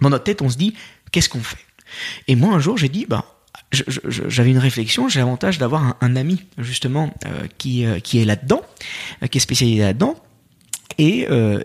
[0.00, 0.74] dans notre tête, on se dit
[1.12, 1.58] qu'est-ce qu'on fait?
[2.26, 3.24] Et moi, un jour, j'ai dit, bah,
[3.72, 5.08] j'avais une réflexion.
[5.08, 8.62] J'ai l'avantage d'avoir un, un ami justement euh, qui euh, qui est là-dedans,
[9.22, 10.16] euh, qui est spécialisé là-dedans,
[10.96, 11.60] et euh,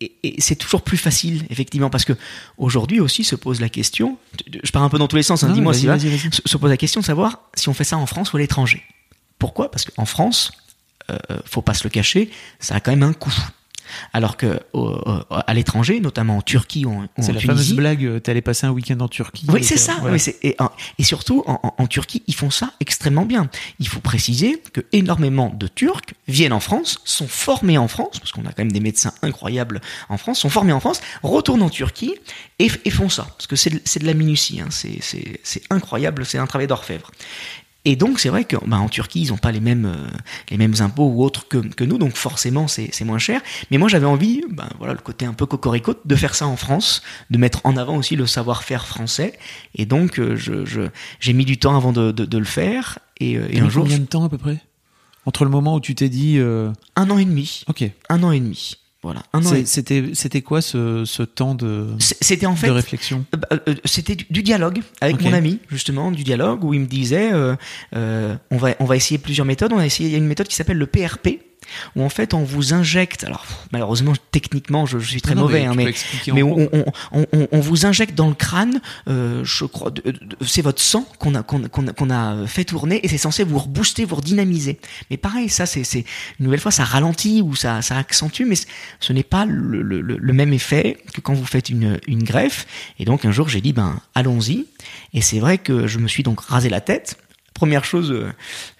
[0.00, 2.12] et, et c'est toujours plus facile, effectivement, parce que
[2.56, 4.16] aujourd'hui aussi se pose la question.
[4.62, 5.42] Je pars un peu dans tous les sens.
[5.42, 5.96] Hein, Dis-moi si va.
[5.96, 6.32] vas-y, vas-y.
[6.32, 8.40] Se, se pose la question de savoir si on fait ça en France ou à
[8.40, 8.84] l'étranger.
[9.40, 9.70] Pourquoi?
[9.72, 10.52] Parce qu'en France,
[11.10, 12.30] euh, faut pas se le cacher,
[12.60, 13.34] ça a quand même un coût.
[14.12, 17.74] Alors que au- au- à l'étranger, notamment en Turquie ou en, C'est la fameuse Tunisie,
[17.74, 19.46] blague, euh, t'allais passer un week-end en Turquie.
[19.48, 19.96] oui, c'est que- ça.
[20.00, 20.14] voilà.
[20.14, 20.56] oui, c'est- et,
[21.04, 23.48] surtout, en, en- en Turquie, ils font ça extrêmement bien.
[23.78, 28.32] Il faut préciser que énormément de Turcs viennent en France, sont formés en France, parce
[28.32, 31.70] qu'on a quand même des médecins incroyables en France, sont formés en France, retournent en
[31.70, 32.14] Turquie
[32.58, 33.24] et, et font ça.
[33.36, 34.60] Parce que c'est de, la minutie.
[34.60, 34.68] Hein.
[34.70, 37.10] C'est incroyable, c'est un travail d'orfèvre.
[37.84, 40.08] Et donc c'est vrai que bah, en Turquie ils n'ont pas les mêmes euh,
[40.50, 43.40] les mêmes impôts ou autres que, que nous donc forcément c'est moins cher.
[43.70, 46.56] Mais moi j'avais envie bah, voilà le côté un peu cocorico de faire ça en
[46.56, 49.38] France, de mettre en avant aussi le savoir-faire français.
[49.74, 50.88] Et donc euh, je je-
[51.20, 52.98] j'ai mis du temps avant de, de, de le faire.
[53.20, 54.58] Et, euh, et un jour combien de temps à peu près?
[55.24, 57.62] Entre le moment où tu t'es dit, euh, un an et demi.
[57.68, 59.22] Ok, un an et demi voilà.
[59.64, 63.24] C'était c'était quoi ce, ce temps de, C'était en fait de réflexion?
[63.32, 66.80] Euh, bah, euh, c'était du, du dialogue avec mon ami justement du dialogue où il
[66.80, 67.54] me disait euh,
[67.94, 69.72] euh, on va on va essayer plusieurs méthodes.
[69.72, 71.38] On a essayé il y a une méthode qui s'appelle le PRP
[71.96, 75.60] où en fait on vous injecte alors malheureusement techniquement je, je suis très Non, mauvais
[75.60, 75.92] mais hein,
[76.26, 76.68] mais mais on,
[77.12, 79.92] on, on, vous injecte dans le crâne euh, je crois
[80.46, 83.58] c'est votre sang qu'on a qu'on a- qu'on a, fait tourner et c'est censé vous
[83.58, 84.78] rebooster vous redynamiser.
[85.10, 85.82] Mais pareil ça c'est
[86.38, 88.56] une nouvelle fois ça ralentit ou ça ça accentue mais
[89.00, 92.22] ce n'est pas le, le, le- le même effet que quand vous faites une une
[92.22, 92.66] greffe.
[92.98, 94.66] Et donc un jour j'ai dit ben allons-y.
[95.14, 97.16] Et c'est vrai que je me suis donc rasé la tête
[97.58, 98.30] première chose euh,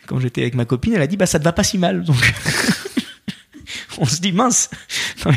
[0.07, 2.05] quand j'étais avec ma copine elle a dit bah ça te va pas si mal
[2.05, 2.17] donc
[3.99, 4.71] on se dit mince
[5.27, 5.33] Non,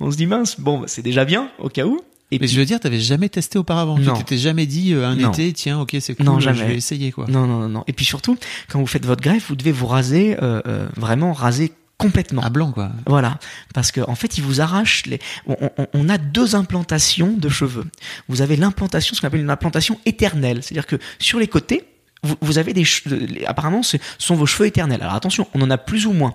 [0.00, 2.48] on se dit mince bon bah, c'est déjà bien au cas où et Mais puis-
[2.54, 3.98] je veux dire, t'avais jamais testé auparavant.
[3.98, 4.14] Non.
[4.14, 5.30] Tu t'étais jamais dit euh, un Non.
[5.30, 6.66] été, tiens, ok, c'est cool, Non, je jamais.
[6.66, 7.26] vais essayer quoi.
[7.28, 8.36] non non non non et puis surtout
[8.68, 12.50] quand vous faites votre greffe vous devez vous raser euh, euh, vraiment raser complètement À
[12.50, 12.90] blanc quoi.
[13.06, 13.38] Voilà,
[13.72, 15.20] parce qu'en en fait, ils vous arrachent les.
[15.46, 17.84] On, on- on a deux implantations de cheveux.
[18.28, 21.84] Vous avez l'implantation, ce qu'on appelle une implantation éternelle, c'est-à-dire que sur les côtés,
[22.24, 22.84] vous, vous avez des.
[23.06, 25.00] les- Apparemment, ce sont vos cheveux éternels.
[25.02, 26.34] Alors attention, on en a plus ou moins.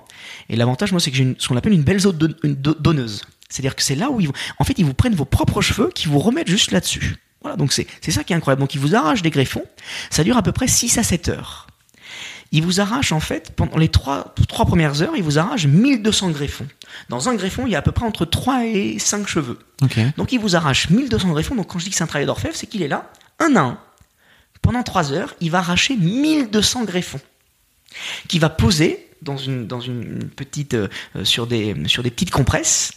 [0.50, 3.24] Et l'avantage, moi, c'est que j'ai ce qu'on appelle une belle zone don- donneuse.
[3.50, 4.30] C'est-à-dire que c'est là où ils,
[4.60, 7.16] en fait, ils vous prennent vos propres cheveux, qui vous remettent juste là-dessus.
[7.42, 8.60] Voilà, donc c'est ça qui est incroyable.
[8.62, 9.64] Donc ils vous arrachent des greffons.
[10.10, 11.68] Ça dure à peu près 6 à 7 heures.
[12.52, 16.32] Il vous arrache en fait, pendant les trois, trois premières heures, il vous arrache 1200
[16.32, 16.68] greffons.
[17.08, 19.60] Dans un greffon, il y a à peu près entre 3 et 5 cheveux.
[20.18, 21.56] Donc il vous arrache 1200 greffons.
[21.56, 23.62] Donc quand je dis que c'est un travail d'orfèvre, c'est qu'il est là, un à
[23.62, 23.80] un.
[24.62, 27.22] Pendant 3 heures, il va arracher 1200 greffons.
[28.28, 30.88] Qui va poser dans une, dans une petite, euh,
[31.24, 32.92] sur, des, sur des petites compresses.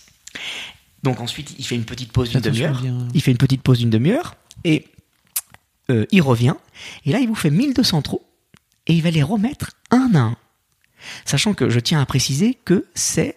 [1.03, 2.81] Donc ensuite, il fait une petite pause d'une demi-heure.
[3.15, 4.37] Il fait une petite pause d'une demi-heure.
[4.65, 4.87] Et
[5.91, 6.55] euh, il revient.
[7.05, 8.23] Et là, il vous fait 1200 trous.
[8.87, 10.37] Et il va les remettre un à un.
[11.25, 13.37] Sachant que je tiens à préciser que c'est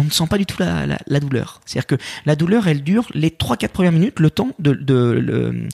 [0.00, 1.60] on ne sent pas du tout la, la, la douleur.
[1.66, 1.96] C'est-à-dire que
[2.26, 5.66] la douleur, elle dure les 3-4 premières minutes, le temps de, de,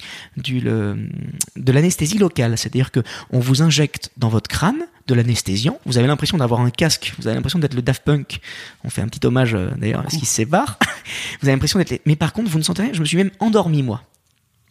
[1.72, 2.56] l'anesthésie locale.
[2.58, 3.00] C'est-à-dire que
[3.30, 5.78] on vous injecte dans votre crâne de l'anesthésiant.
[5.86, 7.14] Vous avez l'impression d'avoir un casque.
[7.18, 8.40] Vous avez l'impression d'être le Daft Punk.
[8.84, 10.78] On fait un petit hommage euh, d'ailleurs à ce qui se sépare.
[11.40, 11.90] vous avez l'impression d'être.
[11.90, 12.90] les- Mais par contre, vous ne sentez rien.
[12.92, 14.02] Je me suis même endormi moi.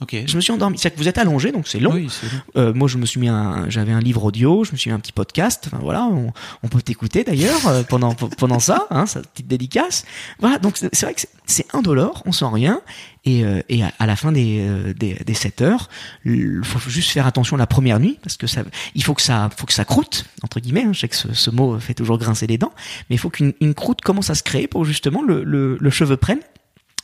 [0.02, 0.14] Ok.
[0.28, 0.78] Je me suis endormi.
[0.78, 1.94] C'est-à-dire que vous êtes allongé, donc c'est long.
[1.94, 2.62] Oui, long.
[2.62, 4.94] Euh, moi, je me suis mis un, j'avais un livre audio, je me suis mis
[4.96, 5.64] un petit podcast.
[5.68, 6.34] Enfin voilà, on,
[6.64, 10.04] on peut t'écouter d'ailleurs euh, pendant pendant ça, hein, sa petite dédicace.
[10.40, 12.82] Voilà, donc c'est vrai que c'est- indolore, on sent rien.
[13.24, 15.90] Et, euh, et à, à la fin des, euh, des des 7 heures,
[16.26, 18.64] il faut juste faire attention la première nuit parce que ça,
[18.96, 20.84] il faut que ça, faut que ça croûte entre guillemets.
[20.84, 20.92] hein.
[20.94, 22.74] je sais que ce, ce mot fait toujours grincer les dents,
[23.10, 25.90] mais il faut qu'une une croûte commence à se créer pour justement le, le, le
[25.90, 26.40] cheveu prenne.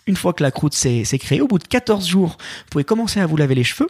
[0.08, 3.20] Une fois que la croûte s'est créée, au bout de 14 jours, vous pouvez commencer
[3.20, 3.90] à vous laver les cheveux.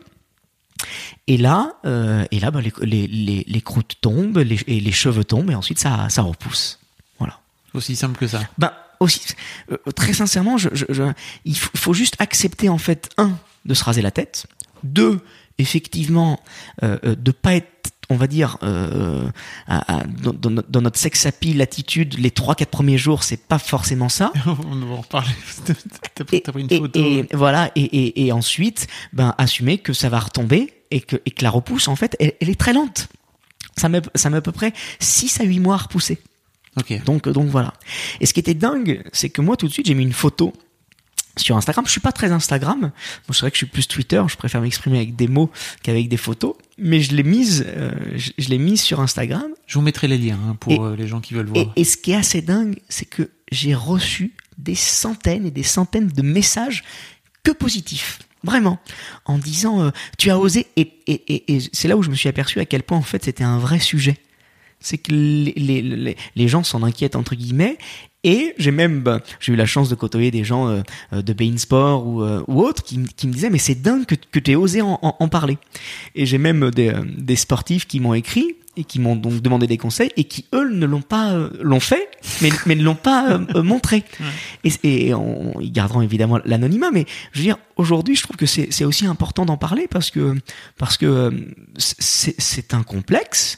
[1.28, 4.92] Et là, euh, et là, bah, les, les, les, les croûtes tombent, les, et les
[4.92, 6.80] cheveux tombent, et ensuite ça, ça repousse.
[7.20, 7.40] Voilà.
[7.74, 8.42] Aussi simple que ça.
[8.58, 9.22] Ben aussi,
[9.72, 11.04] euh, très sincèrement, je, je, je-
[11.46, 13.32] il faut, faut juste accepter en fait un
[13.66, 14.48] de se raser la tête,
[14.84, 15.20] deux
[15.58, 16.40] effectivement
[16.84, 19.28] euh, euh, de pas être on va dire euh,
[19.68, 23.58] à- à- dans, dans notre- sex appeal attitude les trois quatre premiers jours c'est pas
[23.60, 25.32] forcément ça On va en reparler.
[26.16, 27.00] T'as pris, pris une et- photo.
[27.00, 31.50] et voilà et, ensuite ben assumer que ça va retomber et que, et que la
[31.50, 33.08] repousse en fait elle, elle est très lente
[33.78, 36.20] ça met ça met à peu près 6 à 8 mois à repousser
[36.78, 37.04] Ok.
[37.04, 37.74] donc, donc voilà.
[38.22, 40.54] Et ce qui était dingue, c'est que moi tout de suite j'ai mis une photo
[41.38, 41.86] sur Instagram.
[41.86, 42.80] Je suis pas très Instagram.
[42.80, 42.92] Moi,
[43.30, 44.22] c'est vrai que je suis plus Twitter.
[44.28, 45.50] Je préfère m'exprimer avec des mots
[45.84, 46.56] qu'avec des photos.
[46.78, 49.48] Mais je l'ai mise, euh, je, je l'ai mise sur Instagram.
[49.68, 51.72] Je vous mettrai les liens hein, pour Et- euh, les gens qui veulent voir.
[51.76, 56.08] et ce qui est assez dingue, c'est que j'ai reçu des centaines et des centaines
[56.08, 56.84] de messages
[57.44, 58.20] que positifs.
[58.44, 58.80] Vraiment.
[59.26, 60.66] En disant, euh, tu as osé.
[60.76, 63.02] Et, et, et, et c'est là où je me suis aperçu à quel point, en
[63.04, 64.18] fait, c'était un vrai sujet.
[64.80, 67.78] C'est que les, les, les gens s'en inquiètent, entre guillemets.
[68.24, 71.34] Et j'ai même, ben, j'ai eu la chance de côtoyer des gens euh, euh, de
[71.34, 74.52] Bein Sport ou, euh, ou autres qui, me disaient, mais c'est dingue que, que tu
[74.52, 75.58] aies osé en, en, en parler.
[76.14, 79.68] Et j'ai même des, euh, des sportifs qui m'ont écrit et qui m'ont donc demandé
[79.68, 82.10] des conseils et qui eux ne l'ont pas euh, l'ont fait
[82.42, 84.04] mais mais ne l'ont pas euh, euh, montré.
[84.64, 88.46] Et, et on, ils garderont évidemment l'anonymat mais je veux dire aujourd'hui je trouve que
[88.46, 90.36] c'est c'est aussi important d'en parler parce que
[90.78, 91.32] parce que euh,
[91.78, 93.58] c'est c'est un complexe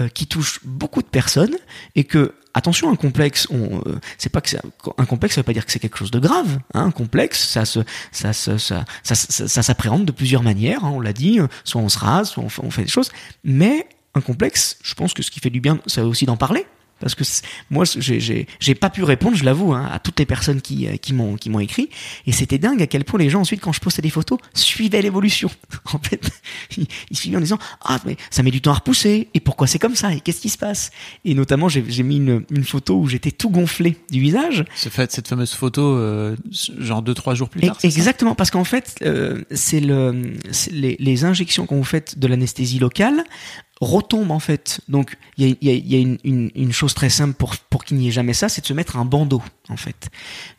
[0.00, 1.56] euh, qui touche beaucoup de personnes
[1.94, 4.60] et que attention un complexe on euh, c'est pas que c'est
[4.98, 7.46] un complexe ça veut pas dire que c'est quelque chose de grave hein, un complexe
[7.48, 11.12] ça se ça se ça ça, ça, ça s'appréhende de plusieurs manières hein, on l'a
[11.12, 13.12] dit euh, soit on se rase soit on fait, on fait des choses
[13.44, 16.66] mais un complexe je pense que ce qui fait du bien c'est aussi d'en parler.
[17.00, 17.24] Parce que
[17.70, 21.12] moi j'ai pas pu répondre je l'avoue hein, à toutes les personnes qui euh, qui
[21.12, 21.90] m'ont qui m'ont écrit.
[22.26, 25.02] Et c'était dingue à quel point les gens ensuite quand je postais des photos suivaient
[25.02, 25.50] l'évolution.
[25.92, 26.20] En fait
[26.78, 29.28] ils, ils suivaient en disant ah mais ça met du temps à repousser.
[29.34, 30.14] Et pourquoi c'est comme ça?
[30.14, 30.92] Et qu'est-ce qui se passe
[31.24, 34.64] et notamment j'ai mis une, une photo où j'étais tout gonflé du visage.
[34.76, 36.36] Ce fait, cette fameuse photo, euh,
[36.78, 37.76] genre deux trois jours plus tard.
[37.82, 40.32] et- exactement, parce qu'en fait, euh, c'est le,
[40.70, 43.24] les, les injections qu'on vous faites de l'anesthésie locale
[43.80, 44.80] retombent en fait.
[44.88, 47.10] Donc il y a, il y a- il y a une, une, une chose très
[47.10, 49.76] simple pour, pour qu'il n'y ait jamais ça, c'est de se mettre un bandeau en
[49.76, 50.08] fait.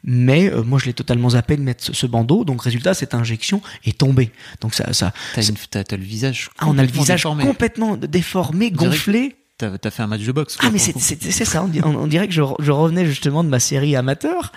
[0.04, 3.14] Mais euh, moi je l'ai totalement zappé de mettre ce, ce bandeau, donc résultat cette
[3.14, 4.32] injection est tombée.
[4.62, 6.50] Donc ça, ça, T'as, une- t'as- t'as le visage.
[6.60, 7.44] ah, on a le complètement visage déformé.
[7.46, 9.36] complètement déformé, gonflé.
[9.58, 10.58] T'as, t'as fait un match de boxe.
[10.58, 13.06] quoi, Ah mais c'est c'est c'est ça, on, on- on dirait que je, je revenais
[13.06, 14.52] justement de ma série amateur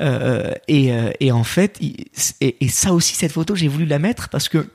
[0.00, 3.98] euh, et, euh, et en fait et, et ça aussi cette photo j'ai voulu la
[3.98, 4.66] mettre parce que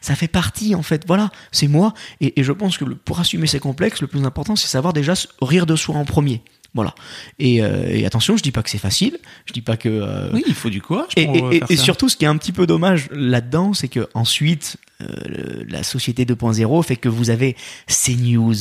[0.00, 1.04] ça fait partie en fait.
[1.06, 1.94] Voilà c'est moi.
[2.20, 5.14] Et, et je pense que pour assumer ces complexes le plus important c'est savoir déjà
[5.42, 6.42] rire de soi en premier.
[6.74, 6.94] Voilà.
[7.38, 9.18] Et, euh, et attention je dis pas que c'est facile.
[9.46, 11.58] Je dis pas que euh, Oui, il faut du courage et, pour et- euh, et-
[11.60, 11.82] faire et ça.
[11.82, 15.82] surtout, ce qui est un petit peu dommage là-dedans, c'est que ensuite, euh, le- la
[15.82, 17.56] société 2.0 fait que vous avez
[17.86, 18.54] CNews,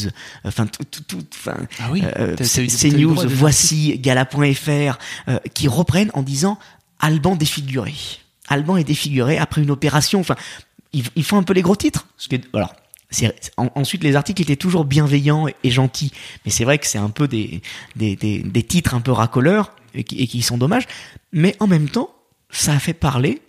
[0.46, 2.02] enfin tout, tout, tout- enfin, Ah oui,
[2.42, 4.98] CNews, voici, Gala.fr,
[5.54, 6.58] qui reprennent en disant
[7.00, 7.94] Alban défiguré.
[8.48, 10.20] Alban est défiguré après une opération.
[10.22, 10.36] Enfin,
[10.94, 12.08] ils, font un peu les gros titres.
[12.18, 12.36] Ce que,
[13.58, 16.12] ensuite, les articles étaient toujours bienveillants et, gentils,
[16.46, 17.62] mais c'est vrai que c'est un peu des,
[17.96, 20.88] des, des, titres un peu racoleurs et qui, sont dommages.
[21.32, 22.14] Mais en même temps,
[22.50, 23.42] ça a fait parler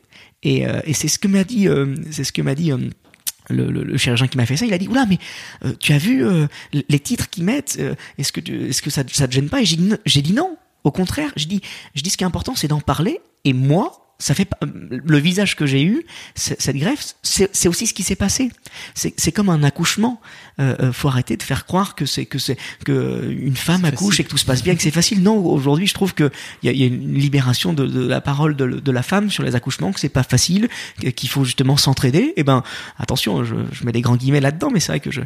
[0.42, 2.72] et, euh, c'est ce que m'a dit, euh, ce que dit.
[2.72, 2.78] euh,
[3.50, 5.18] le, chirurgien qui m'a fait ça, il a dit oula mais
[5.80, 6.22] tu as vu
[6.72, 7.80] les titres qu'ils mettent,
[8.18, 9.62] est-ce que est-ce que ça ça te gêne pas?
[9.62, 10.58] Et j'ai dit non.
[10.84, 11.62] Au contraire, je dis
[11.94, 15.54] je dis ce qui est important c'est d'en parler et moi ça fait le visage
[15.54, 16.04] que j'ai eu
[16.34, 18.50] cette greffe c'est aussi ce qui s'est passé.
[18.94, 20.20] C'est c'est comme un accouchement.
[20.60, 24.14] Euh, euh, faut arrêter de faire croire que c'est que c'est que une femme accouche
[24.14, 24.20] facile.
[24.20, 25.22] et que tout se passe bien que c'est facile.
[25.22, 26.30] Non, aujourd'hui je trouve que
[26.62, 29.30] il y a, y a une libération de, de la parole de, de la femme
[29.30, 30.68] sur les accouchements que c'est pas facile
[31.14, 32.32] qu'il faut justement s'entraider.
[32.36, 32.64] Et ben
[32.98, 35.20] attention, je, je mets des grands guillemets là-dedans, mais c'est vrai que je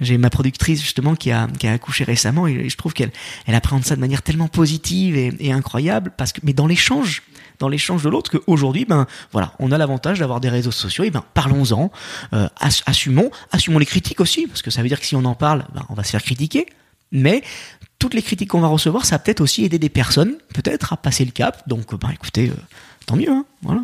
[0.00, 3.12] j'ai ma productrice justement qui a qui a accouché récemment et je trouve qu'elle
[3.46, 7.22] elle appréhende ça de manière tellement positive et, et incroyable parce que mais dans l'échange
[7.58, 11.10] dans l'échange de l'autre qu'aujourd'hui ben voilà on a l'avantage d'avoir des réseaux sociaux et
[11.10, 11.90] ben parlons-en.
[12.32, 15.24] Euh, ass- assumons assumons les critiques aussi parce que ça veut dire que si on
[15.24, 16.66] en parle ben, on va se faire critiquer.
[17.12, 17.42] Mais
[17.98, 20.96] toutes les critiques qu'on va recevoir ça va peut-être aussi aider des personnes peut-être à
[20.96, 21.68] passer le cap.
[21.68, 22.54] Donc ben écoutez euh,
[23.06, 23.82] tant mieux hein, voilà.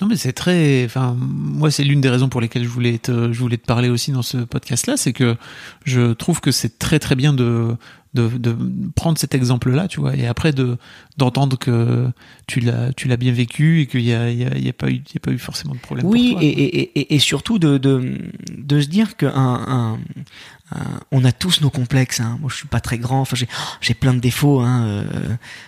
[0.00, 3.32] Non mais c'est très, enfin moi c'est l'une des raisons pour lesquelles je voulais te,
[3.32, 5.36] je voulais te parler aussi dans ce podcast-là, c'est que
[5.84, 7.74] je trouve que c'est très très bien de,
[8.14, 8.56] de, de
[8.94, 10.76] prendre cet exemple-là, tu vois, et après de
[11.16, 12.08] d'entendre que
[12.46, 14.88] tu l'as tu l'as bien vécu et qu'il y a, y, a, y a pas
[14.88, 16.06] eu y a pas eu forcément de problème.
[16.06, 18.18] Oui, pour toi, et, et, et, et surtout de, de
[18.56, 19.98] de se dire que un,
[20.74, 22.20] un- on a tous nos complexes.
[22.20, 22.36] Hein.
[22.40, 23.20] Moi, je suis pas très grand.
[23.20, 23.48] Enfin, j'ai
[23.80, 24.60] j'ai plein de défauts.
[24.60, 24.84] Hein.
[24.86, 25.04] euh,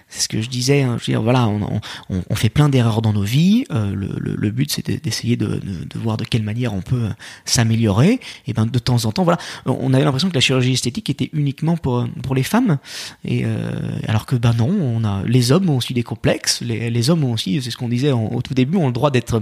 [0.09, 0.82] c'est ce que je disais.
[0.82, 0.96] hein.
[1.01, 1.80] Je veux dire, voilà, on,
[2.11, 3.64] on, on fait plein d'erreurs dans nos vies.
[3.70, 6.74] euh, le, le, le but, c'est de- d'essayer de, de, de voir de quelle manière
[6.74, 7.11] on peut euh,
[7.44, 8.20] s'améliorer.
[8.46, 11.30] Et ben, de temps en temps, voilà, on avait l'impression que la chirurgie esthétique était
[11.32, 12.78] uniquement pour pour les femmes.
[13.24, 13.70] Et euh,
[14.09, 16.61] alors que ben non, on a les hommes ont aussi des complexes.
[16.62, 19.11] Les, les hommes ont aussi, c'est ce qu'on disait au tout début, ont le droit
[19.11, 19.40] d'être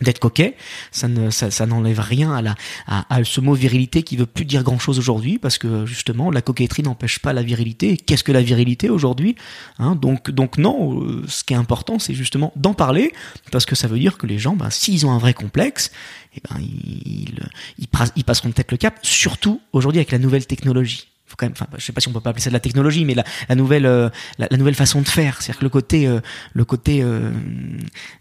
[0.00, 0.56] d'être coquet,
[0.92, 2.54] ça ne ça, n'enlève rien à la
[2.86, 6.30] à, à ce mot virilité qui veut plus dire grand chose aujourd'hui parce que justement
[6.30, 7.96] la coquetterie n'empêche pas la virilité.
[7.96, 9.36] Qu'est-ce que la virilité aujourd'hui
[9.78, 9.94] hein?
[9.94, 13.12] Donc donc non, euh, ce qui est important c'est justement d'en parler
[13.50, 15.90] parce que ça veut dire que les gens, ben, s'ils ont un vrai complexe,
[16.36, 17.34] eh ben ils
[17.78, 18.98] ils, ils passeront peut-être le cap.
[19.02, 21.08] Surtout aujourd'hui avec la nouvelle technologie.
[21.28, 22.60] Faut quand même, enfin, je sais pas si on peut pas appeler ça de la
[22.60, 24.08] technologie, mais la, nouvelle, euh,
[24.38, 26.20] la, nouvelle façon de faire, c'est-à-dire que le côté, euh,
[26.54, 27.30] le côté, euh,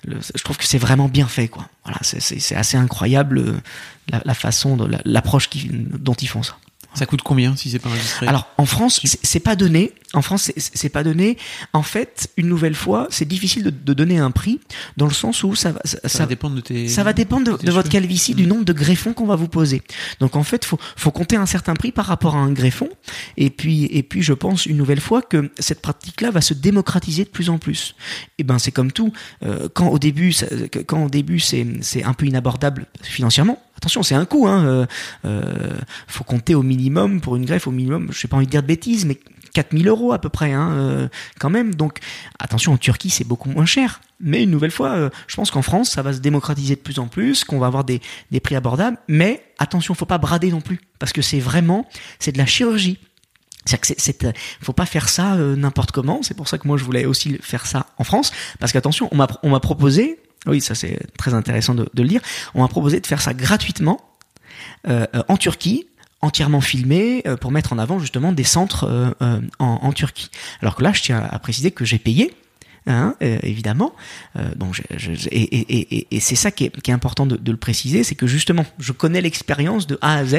[0.05, 1.69] je trouve que c'est vraiment bien fait, quoi.
[1.85, 3.61] Voilà, c'est- assez incroyable
[4.09, 6.57] la, la façon, l'approche dont ils font ça.
[6.97, 9.93] Ça coûte combien si c'est pas indiscret Alors en France, c'est pas donné.
[10.13, 11.37] En France, c'est- pas donné.
[11.73, 14.59] En fait, une nouvelle fois, c'est difficile de, de donner un prix
[14.95, 16.87] dans le sens où ça va, ça, ça, ça- va dépendre de tes.
[16.87, 19.35] ça va dépendre de, de tes de votre calvitie, du nombre de greffons qu'on va
[19.35, 19.81] vous poser.
[20.21, 22.89] Donc en fait, faut faut compter un certain prix par rapport à un greffon.
[23.35, 27.25] Et puis et puis je pense une nouvelle fois que cette pratique-là va se démocratiser
[27.25, 27.93] de plus en plus.
[28.39, 29.11] Et ben c'est comme tout.
[29.43, 30.47] euh, quand au début, ça-
[30.87, 33.61] quand au début c'est c'est un peu inabordable financièrement.
[33.77, 34.47] Attention, c'est un coût.
[34.47, 34.85] Hein, euh,
[35.25, 38.09] euh, faut compter au minimum pour une greffe, au minimum.
[38.11, 39.19] Je sais pas envie de dire de bêtises, mais
[39.53, 41.07] 4000 euros à peu près, hein, euh,
[41.39, 41.75] quand même.
[41.75, 41.99] Donc,
[42.39, 44.01] attention, en Turquie, c'est beaucoup moins cher.
[44.19, 47.07] Mais une nouvelle fois, je pense qu'en France, ça va se démocratiser de plus en
[47.07, 48.01] plus, qu'on va avoir des,
[48.43, 48.97] prix abordables.
[49.07, 52.97] Mais attention, faut pas brader non plus, parce que c'est vraiment, c'est de la chirurgie.
[53.65, 56.23] C'est, euh, faut pas faire ça n'importe comment.
[56.23, 59.49] C'est pour ça que moi je voulais aussi faire ça en France, parce qu'attention, on
[59.49, 62.21] m'a proposé, oui, ça c'est très intéressant de, de le dire,
[62.53, 63.99] on m'a proposé de faire ça gratuitement
[64.87, 65.87] euh, euh, en Turquie
[66.21, 70.29] entièrement filmé euh, pour mettre en avant justement des centres euh, euh, en, en Turquie.
[70.61, 72.33] Alors que là, je tiens à préciser que j'ai payé.
[72.89, 73.93] Hein, euh, évidemment.
[74.37, 76.93] Euh, donc, je, je- je- et, et, et, et c'est ça qui est, qui est
[76.93, 80.33] important de, de le préciser, c'est que justement, je connais l'expérience de A à Z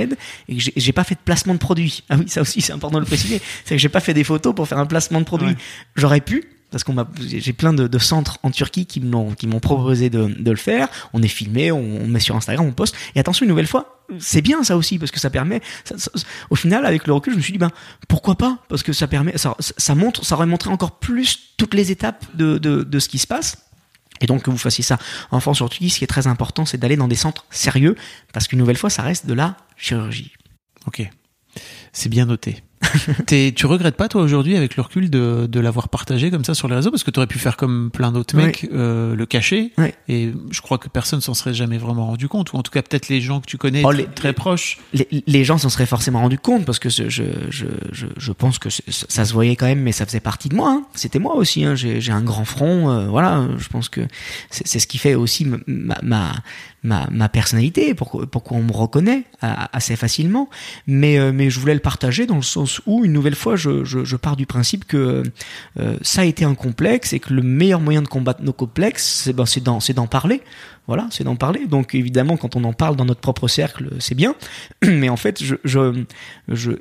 [0.48, 2.04] et que j'ai- j'ai pas fait de placement de produit.
[2.08, 3.42] Ah oui, ça aussi, c'est important de le préciser.
[3.66, 5.48] C'est que j'ai pas fait des photos pour faire un placement de produit.
[5.48, 5.56] Ouais.
[5.94, 9.46] J'aurais pu, parce qu'on m'a, j'ai plein de, centres en Turquie qui me l'ont, qui
[9.46, 10.88] m'ont proposé de, le faire.
[11.12, 12.94] On est filmé, on, met sur Instagram, on poste.
[13.14, 15.60] Et attention, une nouvelle fois, c'est bien ça aussi parce que ça permet.
[16.50, 17.70] au final, avec le recul, je me suis dit ben
[18.06, 18.58] pourquoi pas?
[18.68, 22.58] Parce que ça permet, ça, montre, ça aurait montré encore plus toutes les étapes de,
[22.58, 23.64] de, ce qui se passe.
[24.20, 24.98] Et donc que vous fassiez ça
[25.30, 27.94] en France sur Turquie, ce qui est très important, c'est d'aller dans des centres sérieux
[28.32, 30.32] parce qu'une nouvelle fois, ça reste de la chirurgie.
[30.86, 31.08] Ok.
[31.92, 32.62] C'est bien noté.
[33.26, 36.54] T'es- tu regrettes pas toi aujourd'hui avec le recul de, de l'avoir partagé comme ça
[36.54, 36.90] sur les réseaux?
[36.90, 38.44] Parce que tu aurais pu faire comme plein d'autres Oui.
[38.44, 39.88] mecs euh, le cacher Oui.
[40.08, 42.82] et je crois que personne s'en serait jamais vraiment rendu compte ou en tout cas
[42.82, 45.86] peut-être les gens que tu connais Oh, les- très proches les, les gens s'en seraient
[45.86, 49.66] forcément rendus compte parce que je, je, je, je pense que ça se voyait quand
[49.66, 50.70] même, mais ça faisait partie de moi.
[50.70, 50.82] hein.
[50.94, 51.64] C'était moi aussi.
[51.64, 51.74] Hein.
[51.74, 52.90] J'ai j'ai un grand front.
[52.90, 54.00] euh, voilà, je pense que
[54.50, 56.32] c'est c'est ce qui fait aussi ma, ma,
[56.82, 60.48] ma, ma personnalité, pourquoi, pourquoi on me reconnaît assez facilement.
[60.86, 64.16] Mais, euh, mais je voulais le partager dans le sens où, une nouvelle fois, je,
[64.16, 65.22] pars du principe que
[65.78, 69.22] euh, ça a été un complexe et que le meilleur moyen de combattre nos complexes,
[69.24, 70.42] c'est ben, c'est d'en parler.
[70.86, 71.66] Voilà, c'est d'en parler.
[71.66, 74.34] Donc évidemment, quand on en parle dans notre propre cercle, c'est bien.
[74.82, 75.42] Mais en fait,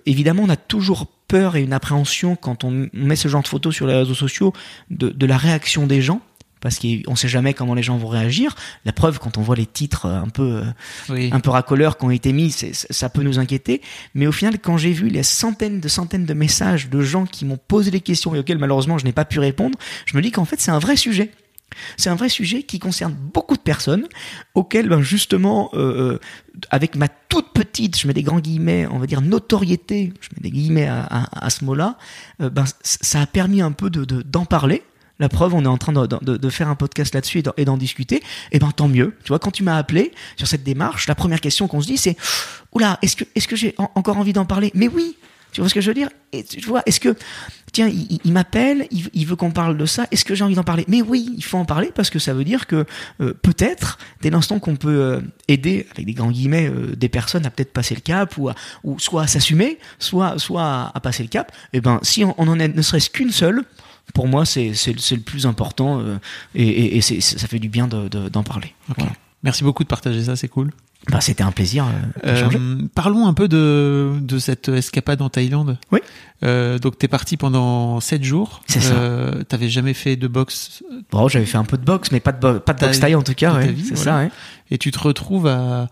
[0.05, 3.75] évidemment, on a toujours peur et une appréhension quand on met ce genre de photos
[3.75, 4.53] sur les réseaux sociaux
[4.89, 6.21] de la réaction des gens.
[6.61, 8.55] Parce qu'on sait jamais comment les gens vont réagir.
[8.85, 10.63] La preuve, quand on voit les titres euh, un peu, euh,
[11.09, 13.81] oui un peu racoleurs qui ont été mis, ça peut nous inquiéter.
[14.15, 17.45] Mais au final, quand j'ai vu les centaines de centaines de messages de gens qui
[17.45, 20.31] m'ont posé des questions et auxquelles malheureusement je n'ai pas pu répondre, je me dis
[20.31, 21.31] qu'en fait c'est un vrai sujet.
[21.97, 24.07] C'est un vrai sujet qui concerne beaucoup de personnes,
[24.55, 26.19] auxquelles ben, justement, euh, euh,
[26.71, 30.49] avec ma toute petite, je mets des grands guillemets, on va dire notoriété, je mets
[30.49, 31.97] des guillemets à, à- à ce mot-là,
[32.41, 34.81] euh, ben, ça a permis un peu de de- d'en parler.
[35.19, 38.23] La preuve, on est en train de, faire un podcast là-dessus et d'en- discuter.
[38.51, 39.15] Et ben tant mieux.
[39.23, 41.97] Tu vois, quand tu m'as appelé sur cette démarche, la première question qu'on se dit,
[41.97, 42.17] c'est
[42.73, 44.71] oula, est-ce que j'ai en- encore envie d'en parler?
[44.73, 45.17] Mais oui,
[45.53, 46.09] Tu vois ce que je veux dire?
[46.31, 47.15] Tu vois, est-ce que
[47.71, 50.05] tiens, il, m'appelle, il, veut qu'on parle de ça.
[50.11, 50.85] Est-ce que j'ai envie d'en parler?
[50.87, 52.85] Mais oui, il faut en parler parce que ça veut dire que
[53.21, 57.45] euh, peut-être, dès l'instant qu'on peut euh, aider, avec des grands guillemets, euh, des personnes
[57.45, 61.51] à peut-être passer le cap ou, soit à s'assumer, soit à, passer le cap.
[61.73, 63.63] Et ben, si on, en a ne serait-ce qu'une seule,
[64.13, 66.17] pour moi, c'est le plus important euh,
[66.55, 68.73] et, et, et c'est- ça fait du bien de- de- d'en parler.
[68.95, 69.11] Voilà.
[69.43, 70.71] Merci beaucoup de partager ça, c'est cool.
[71.11, 71.85] Bah, c'était un plaisir
[72.25, 72.47] euh.
[72.49, 75.77] Euh, parlons un peu de, de cette escapade en Thaïlande.
[75.91, 75.99] Oui.
[76.43, 78.61] Euh, donc t'es parti pendant 7 jours.
[78.67, 78.93] C'est ça.
[78.95, 80.83] Euh, T'avais jamais fait de boxe?
[81.11, 83.15] Bon, j'avais fait un peu de boxe, mais pas de bo- pas de boxe taille
[83.15, 83.53] en tout cas.
[83.55, 83.73] ouais.
[83.77, 84.03] C'est voilà.
[84.03, 84.17] ça.
[84.17, 84.31] Ouais.
[84.71, 85.87] et tu te retrouves à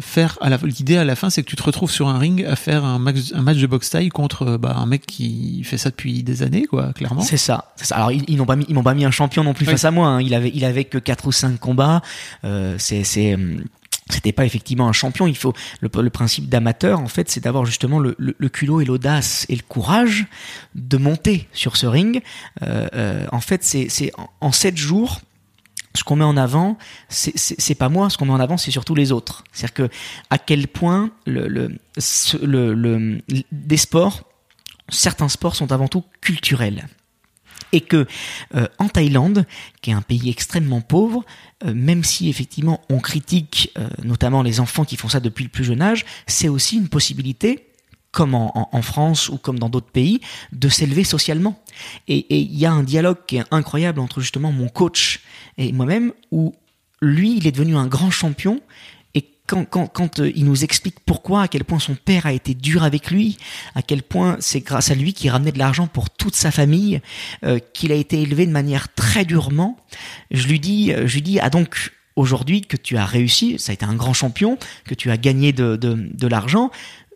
[0.00, 0.38] faire.
[0.40, 2.56] à la- L'idée à la fin, c'est que tu te retrouves sur un ring à
[2.56, 5.90] faire un match, un match de boxe taille contre bah, un mec qui fait ça
[5.90, 7.20] depuis des années, quoi, clairement.
[7.20, 7.72] C'est ça.
[7.90, 9.72] Alors ils, ils n'ont pas mis, ils m'ont pas mis un champion non plus Oui.
[9.72, 10.08] face à moi.
[10.08, 10.20] hein.
[10.22, 12.00] Il avait, il avait que quatre ou cinq combats.
[12.44, 13.64] Euh, c'est, c'est, hum,
[14.10, 15.26] c'était pas effectivement un champion.
[15.26, 18.80] Il faut le, le principe d'amateur en fait, c'est d'avoir justement le, le, le culot
[18.80, 20.26] et l'audace et le courage
[20.74, 22.22] de monter sur ce ring.
[22.62, 25.20] Euh, euh, en fait, c'est, en sept jours.
[25.96, 26.76] Ce qu'on met en avant,
[27.08, 28.10] c'est- pas moi.
[28.10, 29.44] Ce qu'on met en avant, c'est surtout les autres.
[29.52, 29.88] C'est-à-dire que
[30.30, 31.78] à quel point le, le,
[32.42, 33.20] le, le-
[33.52, 34.22] des sports,
[34.88, 36.86] certains sports sont avant tout culturels
[37.72, 38.06] et que
[38.54, 39.46] euh, en Thaïlande,
[39.82, 41.24] qui est un pays extrêmement pauvre,
[41.64, 45.50] euh, même si effectivement on critique euh, notamment les enfants qui font ça depuis le
[45.50, 47.66] plus jeune âge, c'est aussi une possibilité
[48.14, 50.20] comme en, en- France ou comme dans d'autres pays,
[50.52, 51.60] de s'élever socialement.
[52.08, 55.20] Et il y a un dialogue qui est incroyable entre justement mon coach
[55.58, 56.54] et moi-même, où
[57.02, 58.60] lui, il est devenu un grand champion,
[59.14, 62.32] et quand, quand, quand euh, il nous explique pourquoi, à quel point son père a
[62.32, 63.36] été dur avec lui,
[63.74, 67.00] à quel point c'est grâce à lui qu'il ramenait de l'argent pour toute sa famille,
[67.44, 69.76] euh, qu'il a été élevé de manière très durement,
[70.30, 73.72] je lui dis, euh, je lui dis, ah donc aujourd'hui que tu as réussi, ça
[73.72, 76.70] a été un grand champion, que tu as gagné de, de, de l'argent,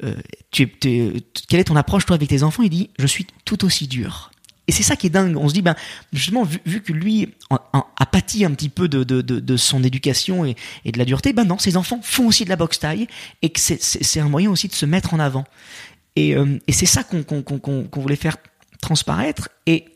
[0.04, 0.14] euh,
[0.50, 2.62] tu, quelle est ton approche toi avec tes enfants?
[2.62, 4.30] Il dit, je suis tout aussi dur.
[4.68, 5.36] Et c'est ça qui est dingue.
[5.36, 5.74] On se dit, ben,
[6.12, 10.44] justement, vu, vu que lui a pâti un petit peu de, de, de, son éducation
[10.44, 13.08] et, et de la dureté, ben non, ses enfants font aussi de la boxe taille
[13.40, 15.44] et que c'est- un moyen aussi de se mettre en avant.
[16.16, 17.44] Et, euh, et c'est ça qu'on
[18.00, 18.36] voulait faire
[18.82, 19.48] transparaître.
[19.66, 19.86] Et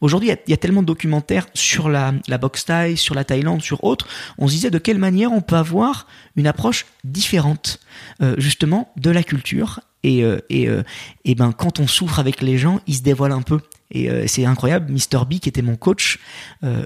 [0.00, 3.62] aujourd'hui, il y a- tellement de documentaires sur la, la boxe taille, sur la Thaïlande,
[3.62, 4.06] sur autres.
[4.38, 6.06] On se disait de quelle manière on peut avoir
[6.36, 7.80] une approche différente,
[8.22, 9.80] euh, justement, de la culture.
[10.04, 10.82] Et, euh, et, euh,
[11.24, 13.60] et ben, quand on souffre avec les gens, ils se dévoilent un peu.
[13.94, 15.26] Et c'est incroyable, Mr.
[15.28, 16.18] B qui était mon coach,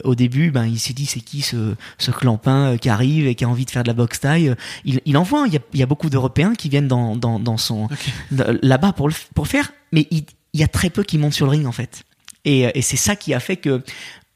[0.02, 3.44] au début, ben il s'est dit c'est qui ce, ce clampin qui arrive et qui
[3.44, 4.56] a envie de faire de la boxe taille.
[4.84, 5.46] Il, il en voit, hein.
[5.46, 7.88] il y a, il y a beaucoup d'Européens qui viennent dans, dans, dans son
[8.32, 11.46] là-bas pour le pour faire, mais il, il y a très peu qui montent sur
[11.46, 12.02] le ring en fait.
[12.46, 13.82] Et, euh, et c'est ça qui a fait que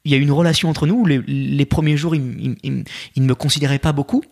[0.05, 1.05] il y a eu une relation entre nous.
[1.07, 4.23] Les, les premiers jours, il, ne me considérait pas beaucoup.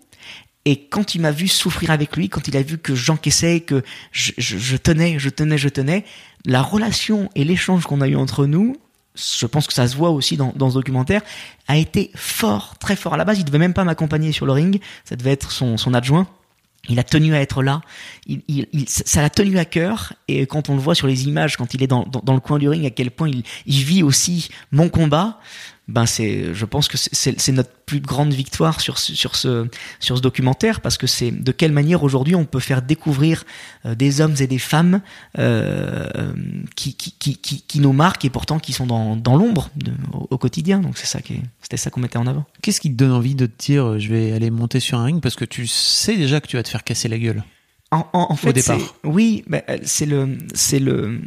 [0.65, 3.83] Et quand il m'a vu souffrir avec lui, quand il a vu que j'encaissais, que
[4.13, 6.05] je, tenais, je tenais, je tenais,
[6.45, 8.77] la relation et l'échange qu'on a eu entre nous,
[9.15, 11.23] je pense que ça se voit aussi dans, ce documentaire,
[11.69, 13.15] a été fort, très fort.
[13.15, 15.95] À la base, il devait même pas m'accompagner sur le ring, ça devait être son
[15.95, 16.27] adjoint.
[16.89, 17.83] Il a tenu à être là,
[18.87, 21.83] ça l'a tenu à cœur, et quand on le voit sur les images, quand il
[21.83, 25.39] est dans, le coin du ring, à quel point il vit aussi mon combat,
[25.89, 29.67] ben c'est, je pense que c'est- notre plus grande victoire sur ce, sur ce
[30.01, 33.45] sur ce documentaire parce que c'est de quelle manière aujourd'hui on peut faire découvrir
[33.87, 35.01] euh, des hommes et des femmes
[35.39, 36.33] euh,
[36.77, 39.71] qui, qui, qui, qui, nous marquent et pourtant qui sont dans, dans l'ombre
[40.13, 40.81] au, au quotidien.
[40.81, 42.45] Donc c'est ça qui c'était ça qu'on mettait en avant.
[42.63, 45.05] Qu'est-ce qui te donne envie de te dire euh, je vais aller monter sur un
[45.05, 47.43] ring parce que tu sais déjà que tu vas te faire casser la gueule
[47.91, 48.79] En, en, en fait, départ?
[48.79, 51.21] c'est- oui, euh, c'est le, c'est le,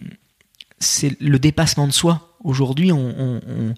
[0.80, 2.28] c'est le dépassement de soi.
[2.44, 3.74] Aujourd'hui, on, on, on,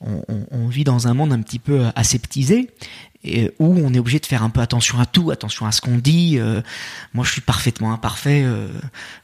[0.00, 2.70] on- on vit dans un monde un petit peu aseptisé
[3.24, 5.80] et où on est obligé de faire un peu attention à tout, attention à ce
[5.80, 6.38] qu'on dit.
[6.38, 6.60] Euh,
[7.14, 8.42] moi, je suis parfaitement imparfait.
[8.44, 8.68] euh,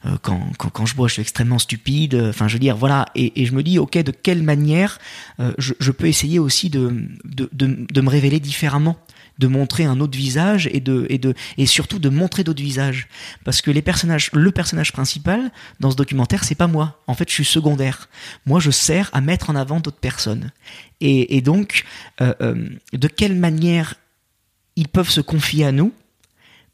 [0.05, 2.15] euh, quand, quand, je bois, je suis extrêmement stupide.
[2.15, 3.05] euh, Enfin, je veux dire, voilà.
[3.13, 4.97] Et, je me dis, ok, de quelle manière
[5.39, 8.97] euh, je, je peux essayer aussi de, de, de, de me révéler différemment
[9.41, 13.07] de montrer un autre visage et de et de et surtout de montrer d'autres visages.
[13.43, 17.01] Parce que les personnages le personnage principal dans ce documentaire c'est pas moi.
[17.07, 17.97] En fait je suis secondaire.
[18.45, 20.51] Moi je sers à mettre en avant d'autres personnes.
[21.01, 21.85] Et, et donc
[22.21, 23.95] euh, euh, de quelle manière
[24.75, 25.91] ils peuvent se confier à nous?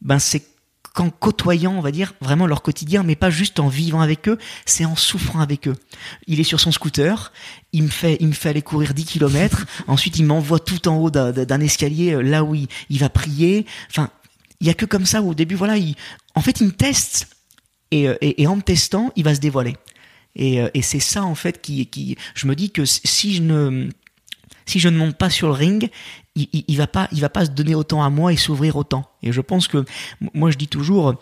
[0.02, 0.44] Ben c'est
[0.98, 4.40] qu'en côtoyant, on va dire, vraiment leur quotidien, mais pas juste en vivant avec eux,
[4.66, 5.76] c'est en souffrant avec eux.
[6.26, 7.32] Il est sur son scooter,
[7.72, 10.98] il me fait, il me fait aller courir 10 kilomètres, ensuite il m'envoie tout en
[10.98, 13.68] haut d'un escalier, euh, là où il, il va prier.
[13.92, 14.10] Enfin,
[14.60, 15.94] il y a que comme ça où au début, voilà, il,
[16.34, 17.28] en fait, il me teste,
[17.92, 19.76] et, euh, et, et en me testant, il va se dévoiler.
[20.36, 23.44] Et, euh, et c'est ça, en fait, qui, qui, je me dis que si je
[23.44, 23.92] ne,
[24.66, 25.92] si je ne monte pas sur le ring,
[26.38, 27.08] il, il, il va pas,
[27.46, 29.10] se donner autant à moi et s'ouvrir autant.
[29.24, 29.86] Et je pense que
[30.34, 31.14] moi je dis toujours, euh,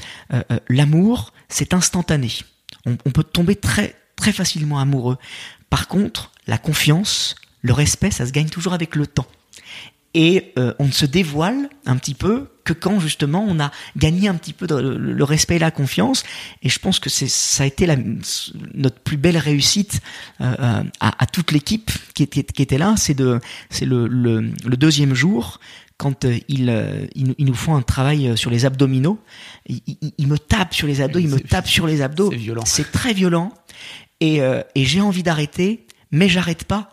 [0.52, 2.32] euh, l'amour c'est instantané.
[2.86, 5.18] On, on peut tomber très très facilement amoureux.
[5.70, 9.28] Par contre, la confiance, le respect, ça se gagne toujours avec le temps.
[10.16, 14.30] Et euh, on ne se dévoile un petit peu que quand justement on a gagné
[14.30, 16.24] un petit peu de, le, le respect et la confiance.
[16.64, 17.98] Et je pense que c'est ça a été la,
[18.74, 20.00] notre plus belle réussite
[20.40, 22.96] euh, à, à, toute l'équipe qui était, qui était là.
[22.98, 25.60] C'est de c'est le, le, le, deuxième jour
[25.98, 26.70] quand euh, ils,
[27.14, 29.20] ils, ils, nous font un travail sur les abdominaux.
[29.68, 32.32] Ils, me tapent sur les abdos, ils me tapent sur les abdos.
[32.32, 32.64] C'est violent.
[32.66, 33.52] C'est très violent.
[34.22, 36.90] Et, euh, et j'ai envie d'arrêter, mais j'arrête pas.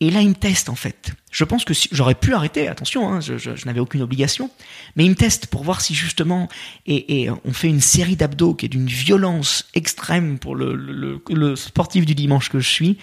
[0.00, 1.12] Et là, il me teste en fait.
[1.30, 4.50] Je pense que si, j'aurais pu arrêter, attention, hein, je, n'avais aucune obligation,
[4.94, 6.48] mais il me teste pour voir si justement,
[6.86, 12.14] et, on fait une série d'abdos qui est d'une violence extrême pour le, sportif du
[12.14, 12.98] dimanche que je suis.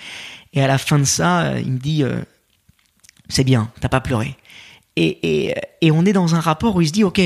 [0.54, 2.22] Et à la fin de ça, il me dit, euh,
[3.28, 4.36] c'est bien, t'as pas pleuré.
[4.96, 7.22] Et, on est dans un rapport où il se dit, ok,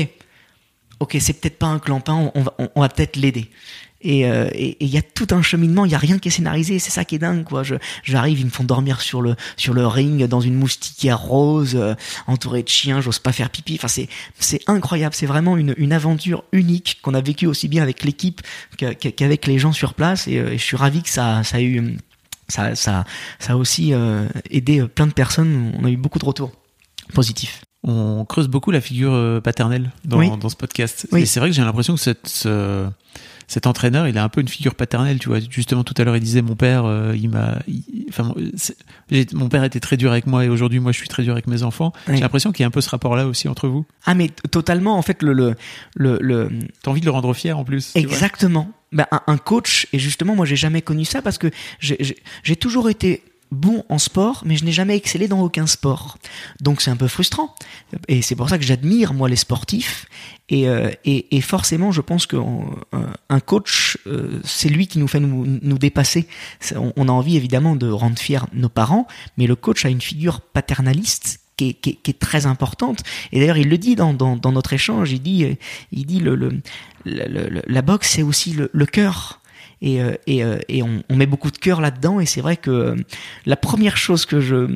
[1.00, 2.44] ok, c'est peut-être pas un clampin, on,
[2.74, 3.50] on va peut-être l'aider.
[4.00, 6.30] Et il euh, et, y a tout un cheminement, il y a rien qui est
[6.30, 7.64] scénarisé, c'est ça qui est dingue quoi.
[7.64, 7.74] Je
[8.04, 11.94] j'arrive, ils me font dormir sur le sur le ring dans une moustiquaire rose, euh,
[12.28, 13.74] entouré de chiens, j'ose pas faire pipi.
[13.74, 17.82] Enfin c'est c'est incroyable, c'est vraiment une une aventure unique qu'on a vécu aussi bien
[17.82, 18.40] avec l'équipe
[18.76, 20.28] qu'avec les gens sur place.
[20.28, 21.96] Et, euh, et, je suis ravi que ça ça a eu
[22.46, 23.04] ça ça
[23.40, 25.72] ça a aussi euh, aidé plein de personnes.
[25.76, 26.52] On a eu beaucoup de retours
[27.14, 30.28] positifs on creuse beaucoup la figure paternelle dans, oui.
[30.40, 31.06] dans ce podcast.
[31.12, 31.22] Oui.
[31.22, 32.88] Et c'est vrai que j'ai l'impression que cette, ce,
[33.48, 35.38] cet entraîneur, il a un peu une figure paternelle, tu vois.
[35.50, 37.58] Justement, tout à l'heure, il disait mon père, euh, il m'a,
[38.10, 38.34] enfin,
[39.32, 41.46] mon père était très dur avec moi et aujourd'hui, moi, je suis très dur avec
[41.46, 41.92] mes enfants.
[42.06, 42.16] Oui.
[42.16, 43.86] J'ai l'impression qu'il y a un peu ce rapport-là aussi entre vous.
[44.04, 44.98] Ah, mais totalement.
[44.98, 45.56] En fait, le, le,
[45.96, 46.50] le, le...
[46.82, 47.92] t'as envie de le rendre fier en plus.
[47.94, 48.70] Exactement.
[48.92, 52.90] Ben, un, un, coach et justement, moi, j'ai jamais connu ça parce que j'ai toujours
[52.90, 56.18] été bon en sport, mais je n'ai jamais excellé dans aucun sport.
[56.60, 57.54] Donc c'est un peu frustrant.
[58.08, 60.06] Et c'est pour ça que j'admire moi les sportifs.
[60.50, 62.64] Et, euh, et, forcément, je pense qu'un
[63.28, 66.26] un coach, euh, c'est lui qui nous fait nous, dépasser.
[66.96, 70.40] On, a envie évidemment de rendre fiers nos parents, mais le coach a une figure
[70.40, 73.02] paternaliste qui est, très importante.
[73.32, 75.12] Et d'ailleurs, il le dit dans, dans, notre échange.
[75.12, 75.58] Il dit,
[75.92, 76.62] il dit le, le,
[77.04, 79.40] la boxe, c'est aussi le cœur
[79.80, 82.20] et, euh, euh, on, met beaucoup de cœur là-dedans.
[82.20, 82.96] Et c'est vrai que euh,
[83.46, 84.66] la première chose que je,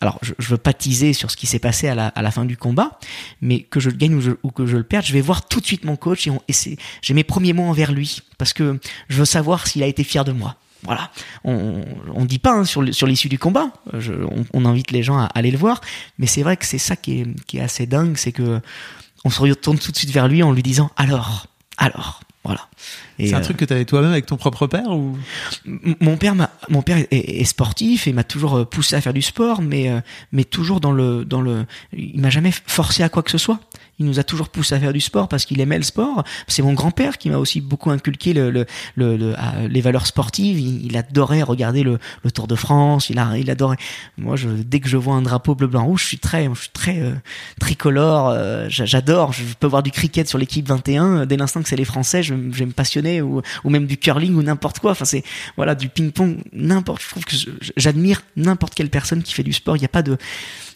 [0.00, 2.30] alors je, je veux pas teaser sur ce qui s'est passé à la, à la
[2.30, 2.98] fin du combat
[3.40, 5.66] mais que je le gagne ou, que je le perde je vais voir tout de
[5.66, 8.20] suite mon coach et, et j'ai mes premiers mots envers lui.
[8.38, 10.56] Parce que je veux savoir s'il a été fier de moi.
[10.84, 11.12] Voilà,
[11.44, 13.70] on, on dit pas hein, sur l'issue du combat.
[14.52, 15.80] On, invite les gens à, aller le voir,
[16.18, 18.60] mais c'est vrai que c'est ça qui est, qui est assez dingue, c'est que
[19.24, 21.46] on se retourne tout de suite vers lui en lui disant alors,
[21.76, 22.68] alors, voilà.
[23.18, 25.16] C'est un euh, truc que tu avais toi-même avec ton propre père ou?
[26.00, 26.34] Mon père,
[26.68, 29.90] mon père est, est sportif et m'a toujours euh, poussé à faire du sport, mais
[29.90, 30.00] euh,
[30.32, 33.60] mais toujours dans le dans le, il m'a jamais forcé à quoi que ce soit.
[33.98, 36.24] Il nous a toujours poussé à faire du sport parce qu'il aimait le sport.
[36.48, 39.36] C'est mon grand-père qui m'a aussi beaucoup inculqué le, le, le, le
[39.68, 40.58] les valeurs sportives.
[40.58, 43.10] Il, il, adorait regarder le, le Tour de France.
[43.10, 43.76] Il a, il adorait.
[44.18, 46.60] Moi, je, dès que je vois un drapeau bleu, blanc, rouge, je suis très, je
[46.60, 47.12] suis très euh,
[47.60, 48.30] tricolore.
[48.30, 49.32] Euh, J'adore.
[49.32, 52.22] Je peux voir du cricket sur l'équipe 21 dès l'instant que c'est les Français.
[52.22, 54.92] Je, je vais me passionner ou, ou même du curling ou n'importe quoi.
[54.92, 55.24] Enfin, c'est
[55.56, 57.02] voilà du ping-pong, n'importe.
[57.02, 57.36] Je trouve que
[57.76, 59.76] j'admire n'importe quelle personne qui fait du sport.
[59.76, 60.16] Il n'y a pas de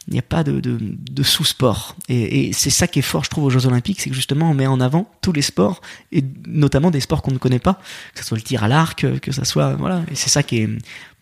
[0.09, 1.97] il a pas de, sous-sport.
[2.09, 4.55] Et, c'est ça qui est fort, je trouve, aux Jeux Olympiques, c'est que justement, on
[4.55, 5.81] met en avant tous les sports,
[6.13, 7.81] et notamment des sports qu'on ne connaît pas,
[8.15, 10.05] que ce soit le tir à l'arc, que ça soit, voilà.
[10.11, 10.69] Et c'est ça qui est,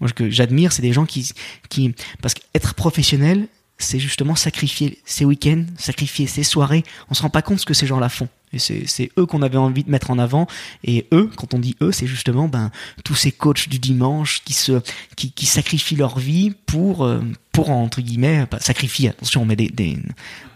[0.00, 1.30] moi, que j'admire, c'est des gens qui,
[1.70, 3.48] qui, parce qu'être professionnel,
[3.78, 6.84] c'est justement sacrifier ses week-ends, sacrifier ses soirées.
[7.11, 8.28] On se rend pas compte ce que ces gens-là font.
[8.55, 10.46] Et c'est eux qu'on avait envie de mettre en avant.
[10.84, 12.70] Et eux, quand on dit eux, c'est justement ben,
[13.05, 14.80] tous ces coachs du dimanche qui, se,
[15.16, 17.20] qui, qui sacrifient leur vie pour, euh,
[17.52, 19.98] pour entre guillemets, pas sacrifier, attention, on met des,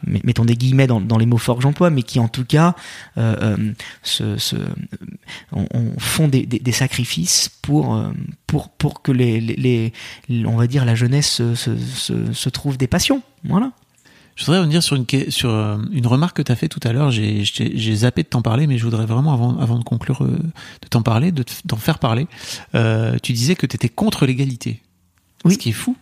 [0.07, 2.75] mettons des guillemets dans, dans les mots forts que j'emploie, mais qui en tout cas
[3.17, 3.73] euh, euh,
[4.03, 4.57] se, se,
[5.53, 8.03] on, on font des, des, sacrifices pour,
[8.47, 9.93] pour, pour que les, les,
[10.47, 13.23] on va dire, la jeunesse se, se, se, se trouve des passions.
[13.45, 13.73] Voilà.
[14.39, 17.11] Je voudrais revenir sur une, sur une remarque que tu as fait tout à l'heure.
[17.11, 21.03] J'ai zappé de t'en parler, mais je voudrais vraiment, avant, avant de conclure, de t'en
[21.03, 22.29] parler, d'en faire parler.
[22.77, 24.81] Euh, tu disais que tu étais contre l'égalité.
[25.45, 25.55] Oui.
[25.55, 25.97] Ce qui est fou.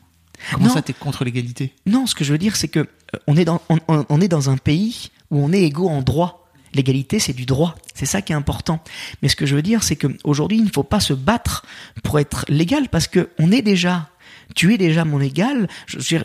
[0.52, 0.74] Comment non.
[0.74, 1.72] ça, t'es contre l'égalité?
[1.86, 4.28] Non, ce que je veux dire, c'est que euh, on est dans, on, on est
[4.28, 6.46] dans un pays où on est égaux en droit.
[6.74, 7.74] L'égalité, c'est du droit.
[7.94, 8.84] C'est ça qui est important.
[9.22, 11.64] Mais ce que je veux dire, c'est qu'aujourd'hui, il ne faut pas se battre
[12.02, 14.10] pour être légal parce que on est déjà
[14.54, 15.68] tu es déjà mon égal.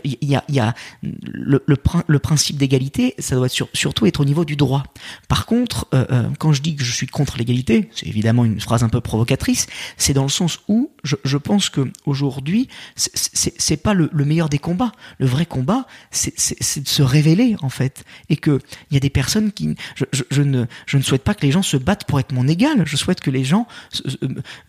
[0.03, 4.19] Il y a, y a le, le, prin- le principe d'égalité, ça doit surtout être
[4.19, 4.84] au niveau du droit.
[5.28, 8.59] Par contre, euh, euh, quand je dis que je suis contre l'égalité, c'est évidemment une
[8.59, 9.67] phrase un peu provocatrice,
[9.97, 14.59] c'est dans le sens où je, pense que aujourd'hui, c'est- pas le, le meilleur des
[14.59, 14.91] combats.
[15.17, 18.59] Le vrai combat, c'est de se révéler en fait, et que
[18.89, 20.65] il y a des personnes qui, je, ne,
[21.01, 22.84] souhaite pas que les gens se battent pour être mon égal.
[22.86, 23.67] Je souhaite que les gens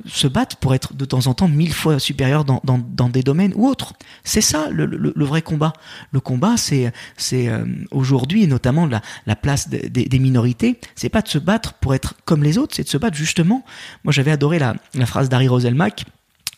[0.06, 3.66] se, battent pour être de temps en temps mille fois supérieurs dans des domaines ou
[3.66, 3.94] autres.
[4.24, 5.72] C'est ça le, vrai combat.
[6.12, 10.78] Le combat, c'est c'est euh, aujourd'hui et notamment la, la place des, minorités.
[10.94, 13.64] C'est pas de se battre pour être comme les autres, c'est de se battre justement.
[14.04, 16.04] Moi, j'avais adoré la, la phrase d'Harry Roselmack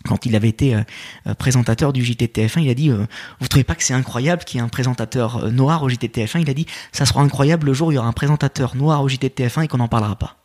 [0.06, 0.82] quand il avait été euh,
[1.26, 3.06] euh, présentateur du JTTF1, il a dit euh,
[3.40, 6.42] Vous trouvez pas que c'est incroyable qu'il y ait un présentateur euh, noir au JTTF1
[6.42, 9.02] Il a dit Ça sera incroyable le jour où il y aura un présentateur noir
[9.02, 10.36] au JTTF1 et qu'on n'en parlera pas.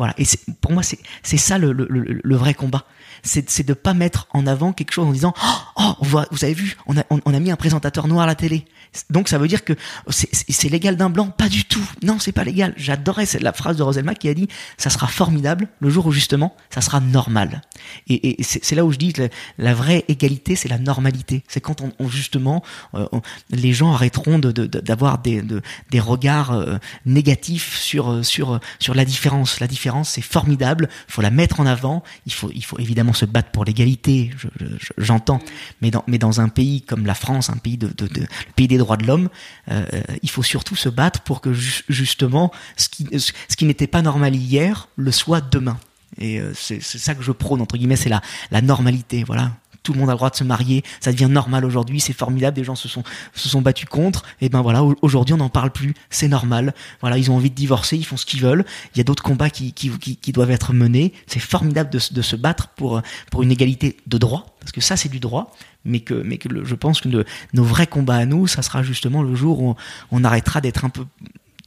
[0.00, 0.14] Voilà.
[0.16, 0.24] Et
[0.62, 2.86] pour moi, c'est ça le, le, vrai combat.
[3.22, 5.34] C'est de pas mettre en avant quelque chose en disant
[5.76, 8.26] Oh, on voit- vous avez vu, on a, on a mis un présentateur noir à
[8.26, 8.64] la télé.
[9.08, 9.74] Donc ça veut dire que
[10.08, 11.28] c'est- l'égal d'un blanc?
[11.28, 11.84] Pas du tout.
[12.02, 12.74] Non, c'est pas légal.
[12.76, 16.54] J'adorais la phrase de Roselma qui a dit Ça sera formidable le jour où justement
[16.70, 17.62] ça sera normal.
[18.08, 19.28] Et, c'est là où je dis que
[19.58, 21.42] la, vraie égalité, c'est la normalité.
[21.48, 22.62] C'est quand on, justement
[22.94, 23.06] euh,
[23.50, 26.76] les gens arrêteront d'avoir des, de- des regards euh,
[27.06, 29.60] négatifs sur euh, sur la différence.
[29.60, 30.88] La différence, c'est formidable.
[31.08, 32.02] Il faut la mettre en avant.
[32.26, 34.30] Il faut évidemment se battre pour l'égalité.
[34.36, 35.40] je- je- j'entends.
[35.80, 38.26] Mais dans un pays comme la France, un pays de le
[38.56, 39.28] pays des droits de l'homme,
[39.70, 39.84] euh,
[40.22, 44.02] il faut surtout se battre pour que ju- justement ce qui ce qui n'était pas
[44.02, 45.78] normal hier le soit demain.
[46.18, 48.20] Et euh, c'est ça que je prône entre guillemets, c'est la
[48.50, 49.24] la normalité.
[49.24, 49.52] Voilà.
[49.82, 52.54] Tout le monde a le droit de se marier, ça devient normal aujourd'hui, c'est formidable,
[52.54, 53.02] des gens se sont
[53.34, 56.74] se sont battus contre, et ben voilà, au- aujourd'hui on n'en parle plus, c'est normal.
[57.00, 58.66] Voilà, ils ont envie de divorcer, ils font ce qu'ils veulent.
[58.94, 61.14] Il y a d'autres combats qui, qui, qui, doivent être menés.
[61.26, 63.00] C'est formidable de, de se battre pour
[63.30, 66.64] pour une égalité de droit, parce que ça c'est du droit, mais que mais que
[66.64, 67.08] je pense que
[67.52, 69.76] nos vrais combats à nous, ça sera justement le jour où
[70.10, 71.04] on, arrêtera d'être un peu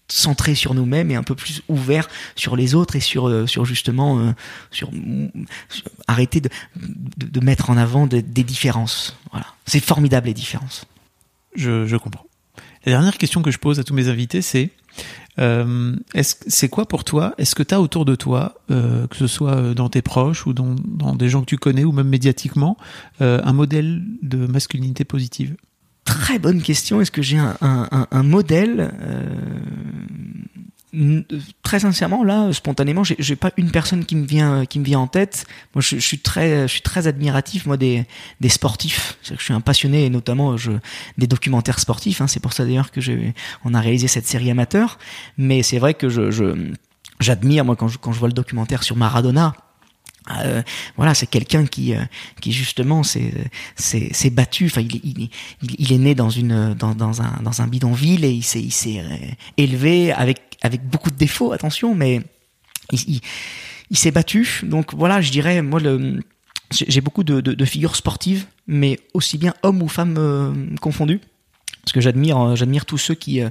[0.08, 3.66] centré sur nous-mêmes et un peu plus ouvert sur les autres et sur euh, sur
[3.66, 4.32] justement euh,
[4.70, 4.92] sur,
[6.08, 9.18] arrêter de, de, mettre en avant de- des différences.
[9.32, 9.48] Voilà.
[9.66, 10.86] C'est formidable les différences.
[11.56, 12.26] Je, je comprends.
[12.86, 14.70] La dernière question que je pose à tous mes invités, c'est
[15.40, 17.34] euh, est-ce c'est quoi pour toi?
[17.38, 20.46] Est-ce que tu as autour de toi, euh, que ce soit euh, dans tes proches
[20.46, 22.78] ou dans, dans des gens que tu connais ou même médiatiquement,
[23.22, 25.56] euh, un modèle de masculinité positive?
[26.06, 27.02] Très bonne question.
[27.02, 28.92] Est-ce que j'ai un, un, un, un modèle?
[29.02, 29.30] Euh,
[31.64, 35.08] très sincèrement là spontanément j'ai pas une personne qui me vient qui me vient en
[35.08, 35.46] tête.
[35.74, 38.06] Moi je, suis très je suis très admiratif moi des
[38.42, 39.18] des sportifs.
[39.24, 40.72] Je suis un passionné et notamment je
[41.18, 43.34] des documentaires sportifs hein, c'est pour ça d'ailleurs que j'ai
[43.66, 45.00] on a réalisé cette série amateur.
[45.38, 46.72] Mais c'est vrai que je je
[47.20, 49.56] j'admire moi quand je quand je vois le documentaire sur Maradona
[50.32, 50.62] euh,
[50.96, 52.00] voilà, c'est quelqu'un qui, euh,
[52.42, 53.32] qui justement s'est,
[54.32, 54.66] battu.
[54.66, 55.30] Enfin, il, est-
[55.62, 58.72] il, est- né dans une, dans, dans un, dans un bidonville et il s'est, il
[58.72, 59.16] s'est euh,
[59.58, 61.52] élevé avec, avec beaucoup de défauts.
[61.52, 62.22] Attention, mais
[62.92, 63.22] il,
[63.98, 64.62] s'est battu.
[64.64, 66.20] Donc voilà, je dirais, moi, le,
[66.72, 71.20] j'ai beaucoup de, de, de figures sportives, mais aussi bien hommes ou femmes confondus,
[71.84, 73.42] parce que j'admire, j'admire tous ceux qui,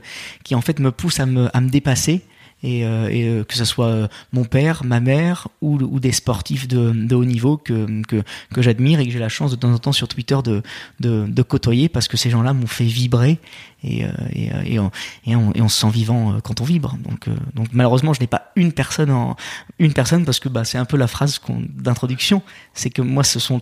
[0.43, 2.23] qui en fait me poussent à me, à me dépasser
[2.63, 6.13] et, euh, et euh, que ce soit euh, mon père, ma mère ou, ou des
[6.13, 8.23] sportifs de, de haut niveau que, que,
[8.55, 10.63] que j'admire et que j'ai la chance de temps en temps sur Twitter de,
[11.01, 13.39] de, de côtoyer parce que ces gens-là m'ont fait vibrer
[13.83, 14.91] et, euh, et, et, on,
[15.27, 16.97] et, on, et on se sent vivant quand on vibre.
[17.03, 19.37] Donc, donc malheureusement, je n'ai pas une personne en
[19.79, 22.43] une personne parce que bah, c'est un peu la phrase d'introduction,
[22.75, 23.61] c'est que moi, ce sont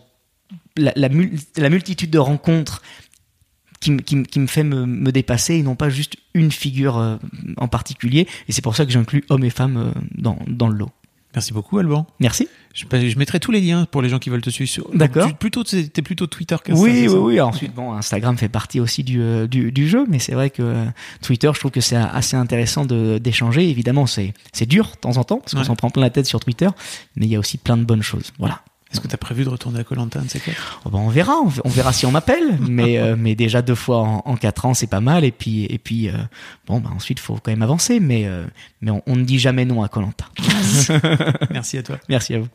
[0.77, 1.09] la, la,
[1.57, 2.83] la multitude de rencontres
[3.81, 6.99] qui, me- qui, qui me fait me, me dépasser et non pas juste une figure
[6.99, 7.17] euh,
[7.57, 8.27] en particulier.
[8.49, 10.91] Et c'est pour ça que j'inclus hommes et femmes euh, dans, dans le lot.
[11.33, 12.09] Merci beaucoup, Alban.
[12.19, 12.49] Merci.
[12.75, 14.91] Je, je mettrai tous les liens pour les gens qui veulent te suivre.
[14.95, 15.29] D'accord.
[15.29, 16.83] Tu- Plutôt, t'es plutôt Twitter qu'Insta.
[16.83, 17.41] Oui, oui, oui.
[17.41, 20.85] Ensuite, bon, Instagram fait partie aussi du, euh, du, du jeu, mais c'est vrai que
[21.23, 23.69] Twitter, je trouve que c'est assez intéressant de- d'échanger.
[23.71, 25.65] Évidemment, c'est c'est dur de temps en temps, parce qu'on Ouais.
[25.65, 26.69] s'en prend plein la tête sur Twitter,
[27.15, 28.33] mais il y a aussi plein de bonnes choses.
[28.41, 28.63] Voilà.
[28.91, 30.53] Est-ce que tu as prévu de retourner à Colanta c'est quoi
[30.85, 33.99] Oh, ben, on verra, on, verra si on m'appelle, mais euh, mais déjà deux fois
[34.01, 35.25] en, en quatre ans, c'est pas mal.
[35.25, 36.15] Et puis et puis euh,
[36.67, 38.45] bon, ben ensuite faut quand même avancer, mais euh,
[38.81, 40.27] mais on, on ne dit jamais non à Colanta.
[41.51, 41.99] Merci à toi.
[42.09, 42.49] Merci à vous.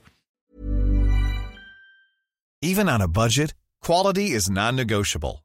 [2.62, 5.45] Even on a budget, quality is non-negotiable.